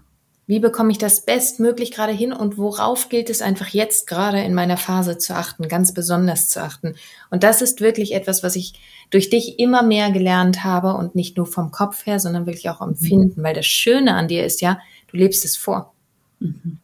Wie 0.49 0.61
bekomme 0.61 0.93
ich 0.93 0.99
das 0.99 1.23
bestmöglich 1.23 1.91
gerade 1.91 2.13
hin 2.13 2.33
und 2.33 2.57
worauf 2.57 3.09
gilt 3.09 3.31
es 3.31 3.43
einfach 3.43 3.69
jetzt 3.69 4.07
gerade 4.07 4.41
in 4.43 4.55
meiner 4.55 4.77
Phase 4.77 5.19
zu 5.19 5.35
achten, 5.35 5.67
ganz 5.67 5.93
besonders 5.93 6.49
zu 6.49 6.63
achten? 6.63 6.95
Und 7.31 7.43
das 7.43 7.63
ist 7.63 7.81
wirklich 7.81 8.15
etwas, 8.15 8.45
was 8.45 8.55
ich 8.55 8.75
durch 9.11 9.29
dich 9.29 9.59
immer 9.59 9.83
mehr 9.83 10.13
gelernt 10.13 10.63
habe 10.63 10.95
und 10.95 11.17
nicht 11.17 11.37
nur 11.37 11.47
vom 11.47 11.73
Kopf 11.73 12.07
her, 12.07 12.21
sondern 12.21 12.47
wirklich 12.47 12.71
auch 12.71 12.81
empfinden, 12.81 13.43
weil 13.43 13.55
das 13.55 13.67
Schöne 13.67 14.15
an 14.15 14.29
dir 14.29 14.47
ist 14.47 14.61
ja, 14.61 14.79
du 15.09 15.17
lebst 15.17 15.45
es 15.45 15.57
vor. 15.57 15.93
Mhm. 16.39 16.79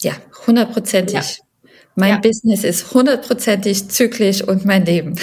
Ja, 0.00 0.12
hundertprozentig. 0.46 1.38
Ja. 1.38 1.70
Mein 1.96 2.14
ja. 2.14 2.18
Business 2.18 2.62
ist 2.62 2.94
hundertprozentig 2.94 3.88
zyklisch 3.88 4.40
und 4.42 4.64
mein 4.64 4.86
Leben. 4.86 5.16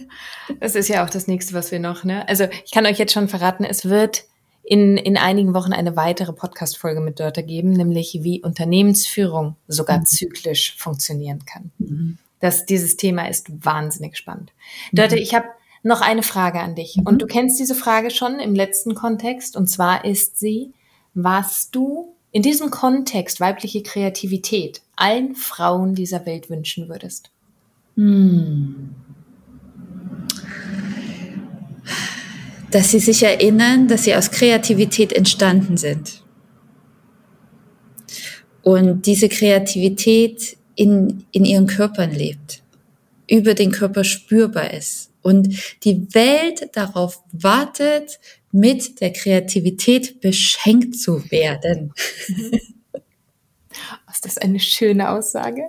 das 0.60 0.74
ist 0.74 0.88
ja 0.88 1.04
auch 1.04 1.10
das 1.10 1.28
nächste, 1.28 1.54
was 1.54 1.70
wir 1.70 1.78
noch, 1.78 2.02
ne? 2.02 2.28
Also 2.28 2.48
ich 2.64 2.72
kann 2.72 2.86
euch 2.86 2.98
jetzt 2.98 3.12
schon 3.12 3.28
verraten, 3.28 3.62
es 3.62 3.84
wird 3.84 4.24
in, 4.68 4.98
in 4.98 5.16
einigen 5.16 5.54
Wochen 5.54 5.72
eine 5.72 5.96
weitere 5.96 6.34
Podcast-Folge 6.34 7.00
mit 7.00 7.20
Dörte 7.20 7.42
geben, 7.42 7.72
nämlich 7.72 8.18
wie 8.22 8.42
Unternehmensführung 8.42 9.56
sogar 9.66 10.00
mhm. 10.00 10.06
zyklisch 10.06 10.76
funktionieren 10.76 11.44
kann. 11.46 11.70
Mhm. 11.78 12.18
Das, 12.40 12.66
dieses 12.66 12.96
Thema 12.96 13.28
ist 13.28 13.64
wahnsinnig 13.64 14.18
spannend. 14.18 14.52
Dörte, 14.92 15.16
mhm. 15.16 15.22
ich 15.22 15.34
habe 15.34 15.46
noch 15.82 16.02
eine 16.02 16.22
Frage 16.22 16.60
an 16.60 16.74
dich. 16.74 16.98
Und 16.98 17.14
mhm. 17.14 17.18
du 17.18 17.26
kennst 17.26 17.58
diese 17.58 17.74
Frage 17.74 18.10
schon 18.10 18.40
im 18.40 18.54
letzten 18.54 18.94
Kontext. 18.94 19.56
Und 19.56 19.68
zwar 19.68 20.04
ist 20.04 20.38
sie, 20.38 20.72
was 21.14 21.70
du 21.70 22.14
in 22.30 22.42
diesem 22.42 22.70
Kontext 22.70 23.40
weibliche 23.40 23.82
Kreativität 23.82 24.82
allen 24.96 25.34
Frauen 25.34 25.94
dieser 25.94 26.26
Welt 26.26 26.50
wünschen 26.50 26.90
würdest. 26.90 27.30
Hm 27.96 28.94
dass 32.70 32.90
sie 32.90 33.00
sich 33.00 33.22
erinnern, 33.22 33.88
dass 33.88 34.04
sie 34.04 34.14
aus 34.14 34.30
Kreativität 34.30 35.12
entstanden 35.12 35.76
sind. 35.76 36.22
Und 38.62 39.06
diese 39.06 39.28
Kreativität 39.28 40.56
in, 40.74 41.24
in 41.32 41.44
ihren 41.44 41.66
Körpern 41.66 42.12
lebt, 42.12 42.62
über 43.28 43.54
den 43.54 43.72
Körper 43.72 44.04
spürbar 44.04 44.72
ist. 44.72 45.10
Und 45.22 45.48
die 45.84 46.14
Welt 46.14 46.70
darauf 46.74 47.22
wartet, 47.32 48.20
mit 48.52 49.00
der 49.00 49.12
Kreativität 49.12 50.20
beschenkt 50.20 50.96
zu 50.96 51.30
werden. 51.30 51.92
Ist 54.10 54.24
das 54.24 54.38
eine 54.38 54.58
schöne 54.58 55.10
Aussage? 55.10 55.68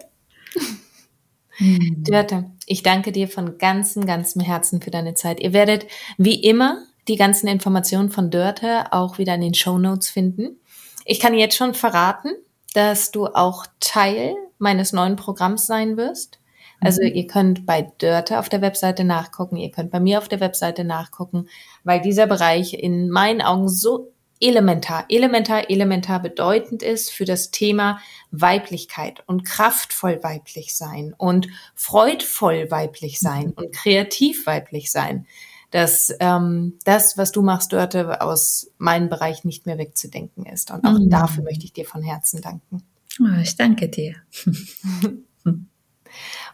Hm. 1.57 2.03
Dörte, 2.03 2.51
ich 2.65 2.83
danke 2.83 3.12
dir 3.12 3.27
von 3.27 3.57
ganzem, 3.57 4.05
ganzem 4.05 4.41
Herzen 4.41 4.81
für 4.81 4.91
deine 4.91 5.13
Zeit. 5.13 5.39
Ihr 5.41 5.53
werdet 5.53 5.85
wie 6.17 6.41
immer 6.41 6.85
die 7.09 7.17
ganzen 7.17 7.47
Informationen 7.47 8.09
von 8.09 8.29
Dörte 8.29 8.93
auch 8.93 9.17
wieder 9.17 9.35
in 9.35 9.41
den 9.41 9.53
Show 9.53 9.77
Notes 9.77 10.09
finden. 10.09 10.59
Ich 11.05 11.19
kann 11.19 11.33
jetzt 11.33 11.57
schon 11.57 11.73
verraten, 11.73 12.31
dass 12.73 13.11
du 13.11 13.25
auch 13.25 13.65
Teil 13.79 14.35
meines 14.59 14.93
neuen 14.93 15.15
Programms 15.15 15.65
sein 15.65 15.97
wirst. 15.97 16.39
Also 16.79 17.01
mhm. 17.01 17.13
ihr 17.13 17.27
könnt 17.27 17.65
bei 17.65 17.91
Dörte 17.97 18.39
auf 18.39 18.47
der 18.47 18.61
Webseite 18.61 19.03
nachgucken, 19.03 19.57
ihr 19.57 19.71
könnt 19.71 19.91
bei 19.91 19.99
mir 19.99 20.19
auf 20.19 20.29
der 20.29 20.39
Webseite 20.39 20.83
nachgucken, 20.83 21.47
weil 21.83 21.99
dieser 21.99 22.27
Bereich 22.27 22.73
in 22.73 23.09
meinen 23.09 23.41
Augen 23.41 23.67
so 23.67 24.11
elementar, 24.39 25.05
elementar, 25.09 25.69
elementar 25.69 26.21
bedeutend 26.21 26.81
ist 26.81 27.11
für 27.11 27.25
das 27.25 27.51
Thema 27.51 27.99
Weiblichkeit 28.31 29.23
und 29.25 29.43
kraftvoll 29.43 30.23
weiblich 30.23 30.77
sein 30.77 31.13
und 31.17 31.47
freudvoll 31.75 32.71
weiblich 32.71 33.19
sein 33.19 33.47
mhm. 33.47 33.53
und 33.55 33.73
kreativ 33.73 34.45
weiblich 34.45 34.91
sein 34.91 35.25
dass 35.71 36.13
ähm, 36.19 36.79
das, 36.84 37.17
was 37.17 37.32
du 37.32 37.41
machst, 37.41 37.73
Dörte, 37.73 38.21
aus 38.21 38.71
meinem 38.77 39.10
Bereich 39.10 39.43
nicht 39.43 39.65
mehr 39.65 39.77
wegzudenken 39.77 40.45
ist. 40.45 40.71
Und 40.71 40.86
auch 40.86 40.99
mhm. 40.99 41.10
dafür 41.10 41.43
möchte 41.43 41.65
ich 41.65 41.73
dir 41.73 41.86
von 41.86 42.01
Herzen 42.01 42.41
danken. 42.41 42.84
Oh, 43.19 43.39
ich 43.41 43.55
danke 43.55 43.89
dir. 43.89 44.15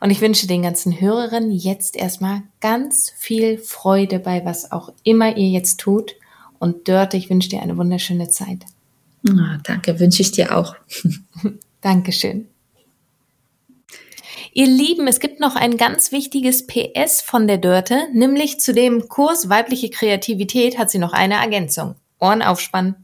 Und 0.01 0.11
ich 0.11 0.21
wünsche 0.21 0.47
den 0.47 0.61
ganzen 0.61 0.99
Hörerinnen 0.99 1.51
jetzt 1.51 1.95
erstmal 1.95 2.43
ganz 2.59 3.11
viel 3.15 3.57
Freude 3.57 4.19
bei 4.19 4.43
was 4.43 4.71
auch 4.71 4.93
immer 5.03 5.37
ihr 5.37 5.49
jetzt 5.49 5.79
tut. 5.79 6.15
Und 6.59 6.87
Dörte, 6.87 7.17
ich 7.17 7.29
wünsche 7.29 7.49
dir 7.49 7.61
eine 7.61 7.77
wunderschöne 7.77 8.29
Zeit. 8.29 8.65
Oh, 9.27 9.57
danke, 9.63 9.99
wünsche 9.99 10.21
ich 10.21 10.31
dir 10.31 10.55
auch. 10.57 10.75
Dankeschön. 11.81 12.47
Ihr 14.57 14.67
Lieben, 14.67 15.05
es 15.05 15.19
gibt 15.19 15.41
noch 15.41 15.57
ein 15.57 15.75
ganz 15.75 16.13
wichtiges 16.13 16.65
PS 16.65 17.21
von 17.21 17.45
der 17.45 17.57
Dörte, 17.57 18.07
nämlich 18.13 18.57
zu 18.61 18.73
dem 18.73 19.09
Kurs 19.09 19.49
Weibliche 19.49 19.89
Kreativität 19.89 20.77
hat 20.77 20.89
sie 20.89 20.97
noch 20.97 21.11
eine 21.11 21.33
Ergänzung. 21.33 21.95
Ohren 22.21 22.41
aufspannen. 22.41 22.95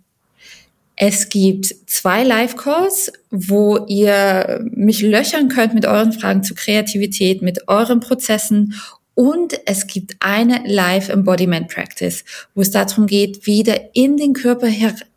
Es 0.96 1.28
gibt 1.28 1.66
zwei 1.88 2.24
Live-Calls, 2.24 3.12
wo 3.32 3.86
ihr 3.88 4.62
mich 4.72 5.02
löchern 5.02 5.50
könnt 5.50 5.74
mit 5.74 5.86
euren 5.86 6.14
Fragen 6.14 6.42
zu 6.46 6.56
Kreativität, 6.56 7.42
mit 7.42 7.68
euren 7.68 8.00
Prozessen 8.00 8.74
Und 9.14 9.60
es 9.66 9.88
gibt 9.88 10.16
eine 10.20 10.64
Live 10.66 11.10
Embodiment 11.10 11.68
Practice, 11.68 12.24
wo 12.56 12.62
es 12.62 12.72
darum 12.72 13.08
geht, 13.08 13.46
wieder 13.46 13.96
in 13.96 14.18
den 14.18 14.34
Körper 14.34 14.68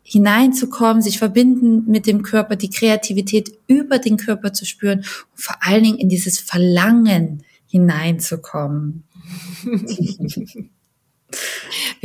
hineinzukommen, 0.03 1.01
sich 1.01 1.17
verbinden 1.17 1.85
mit 1.89 2.05
dem 2.05 2.21
Körper, 2.21 2.55
die 2.55 2.69
Kreativität 2.69 3.57
über 3.67 3.97
den 3.97 4.17
Körper 4.17 4.53
zu 4.53 4.65
spüren 4.65 4.99
und 4.99 5.41
vor 5.41 5.55
allen 5.61 5.83
Dingen 5.83 5.97
in 5.97 6.09
dieses 6.09 6.39
Verlangen 6.39 7.43
hineinzukommen. 7.67 9.03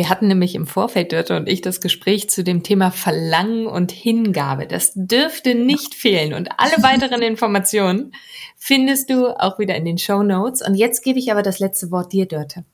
Wir 0.00 0.08
hatten 0.08 0.28
nämlich 0.28 0.54
im 0.54 0.66
Vorfeld, 0.66 1.12
Dörte 1.12 1.36
und 1.36 1.46
ich, 1.46 1.60
das 1.60 1.82
Gespräch 1.82 2.30
zu 2.30 2.42
dem 2.42 2.62
Thema 2.62 2.90
Verlangen 2.90 3.66
und 3.66 3.92
Hingabe. 3.92 4.66
Das 4.66 4.92
dürfte 4.94 5.54
nicht 5.54 5.94
fehlen. 5.94 6.32
Und 6.32 6.48
alle 6.56 6.72
weiteren 6.82 7.20
Informationen 7.20 8.12
findest 8.56 9.10
du 9.10 9.26
auch 9.38 9.58
wieder 9.58 9.74
in 9.74 9.84
den 9.84 9.98
Show 9.98 10.22
Notes. 10.22 10.66
Und 10.66 10.74
jetzt 10.74 11.04
gebe 11.04 11.18
ich 11.18 11.30
aber 11.30 11.42
das 11.42 11.58
letzte 11.58 11.90
Wort 11.90 12.14
dir, 12.14 12.24
Dörte. 12.24 12.64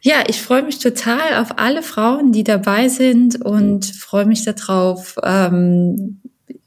Ja, 0.00 0.24
ich 0.26 0.40
freue 0.40 0.62
mich 0.62 0.78
total 0.78 1.34
auf 1.34 1.58
alle 1.58 1.82
Frauen, 1.82 2.32
die 2.32 2.44
dabei 2.44 2.88
sind 2.88 3.44
und 3.44 3.84
freue 3.84 4.24
mich 4.24 4.42
darauf, 4.42 5.16
ähm, 5.22 6.22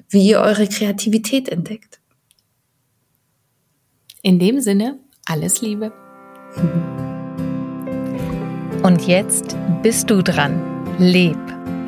wie 0.10 0.27
ihr 0.30 0.41
eure 0.41 0.67
Kreativität 0.67 1.49
entdeckt. 1.49 2.01
In 4.21 4.38
dem 4.38 4.62
Sinne, 4.62 4.99
alles 5.25 5.62
Liebe. 5.62 5.91
Und 8.88 9.06
jetzt 9.06 9.58
bist 9.84 10.10
du 10.10 10.21
dran. 10.21 10.62
Leb. 10.97 11.36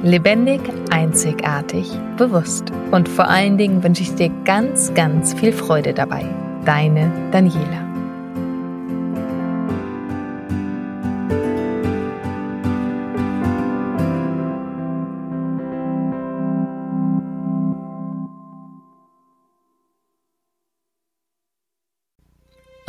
Lebendig, 0.03 0.59
einzigartig, 0.91 1.89
bewusst. 2.17 2.73
Und 2.91 3.07
vor 3.07 3.29
allen 3.29 3.57
Dingen 3.57 3.81
wünsche 3.81 4.03
ich 4.03 4.15
dir 4.15 4.29
ganz, 4.43 4.93
ganz 4.95 5.33
viel 5.33 5.53
Freude 5.53 5.93
dabei. 5.93 6.25
Deine 6.65 7.09
Daniela. 7.31 7.88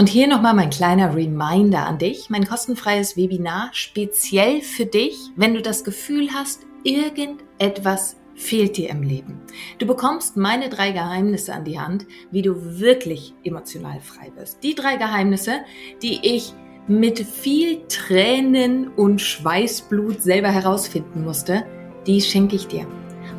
Und 0.01 0.09
hier 0.09 0.29
nochmal 0.29 0.55
mein 0.55 0.71
kleiner 0.71 1.15
Reminder 1.15 1.87
an 1.87 1.99
dich, 1.99 2.31
mein 2.31 2.47
kostenfreies 2.47 3.19
Webinar 3.19 3.69
speziell 3.73 4.63
für 4.63 4.87
dich, 4.87 5.15
wenn 5.37 5.53
du 5.53 5.61
das 5.61 5.85
Gefühl 5.85 6.31
hast, 6.33 6.63
irgendetwas 6.85 8.17
fehlt 8.35 8.79
dir 8.79 8.89
im 8.89 9.03
Leben. 9.03 9.43
Du 9.79 9.87
bekommst 9.87 10.39
meine 10.39 10.71
drei 10.71 10.93
Geheimnisse 10.93 11.53
an 11.53 11.65
die 11.67 11.79
Hand, 11.79 12.07
wie 12.31 12.41
du 12.41 12.81
wirklich 12.81 13.35
emotional 13.45 14.01
frei 14.01 14.33
wirst. 14.37 14.63
Die 14.63 14.75
drei 14.75 14.97
Geheimnisse, 14.97 15.59
die 16.03 16.21
ich 16.23 16.55
mit 16.89 17.19
viel 17.19 17.83
Tränen 17.89 18.89
und 18.89 19.21
Schweißblut 19.21 20.23
selber 20.23 20.49
herausfinden 20.49 21.25
musste, 21.25 21.67
die 22.07 22.23
schenke 22.23 22.57
ich 22.57 22.67
dir. 22.67 22.87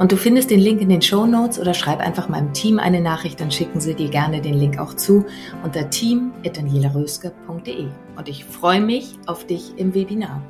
Und 0.01 0.11
du 0.11 0.17
findest 0.17 0.49
den 0.49 0.59
Link 0.59 0.81
in 0.81 0.89
den 0.89 1.03
Show 1.03 1.27
Notes 1.27 1.59
oder 1.59 1.75
schreib 1.75 1.99
einfach 1.99 2.27
meinem 2.27 2.53
Team 2.53 2.79
eine 2.79 3.01
Nachricht, 3.01 3.39
dann 3.39 3.51
schicken 3.51 3.79
sie 3.79 3.93
dir 3.93 4.09
gerne 4.09 4.41
den 4.41 4.55
Link 4.55 4.79
auch 4.79 4.95
zu 4.95 5.25
unter 5.63 5.91
team.danielaröske.de. 5.91 7.85
Und 8.17 8.27
ich 8.27 8.43
freue 8.43 8.81
mich 8.81 9.13
auf 9.27 9.45
dich 9.45 9.77
im 9.77 9.93
Webinar. 9.93 10.41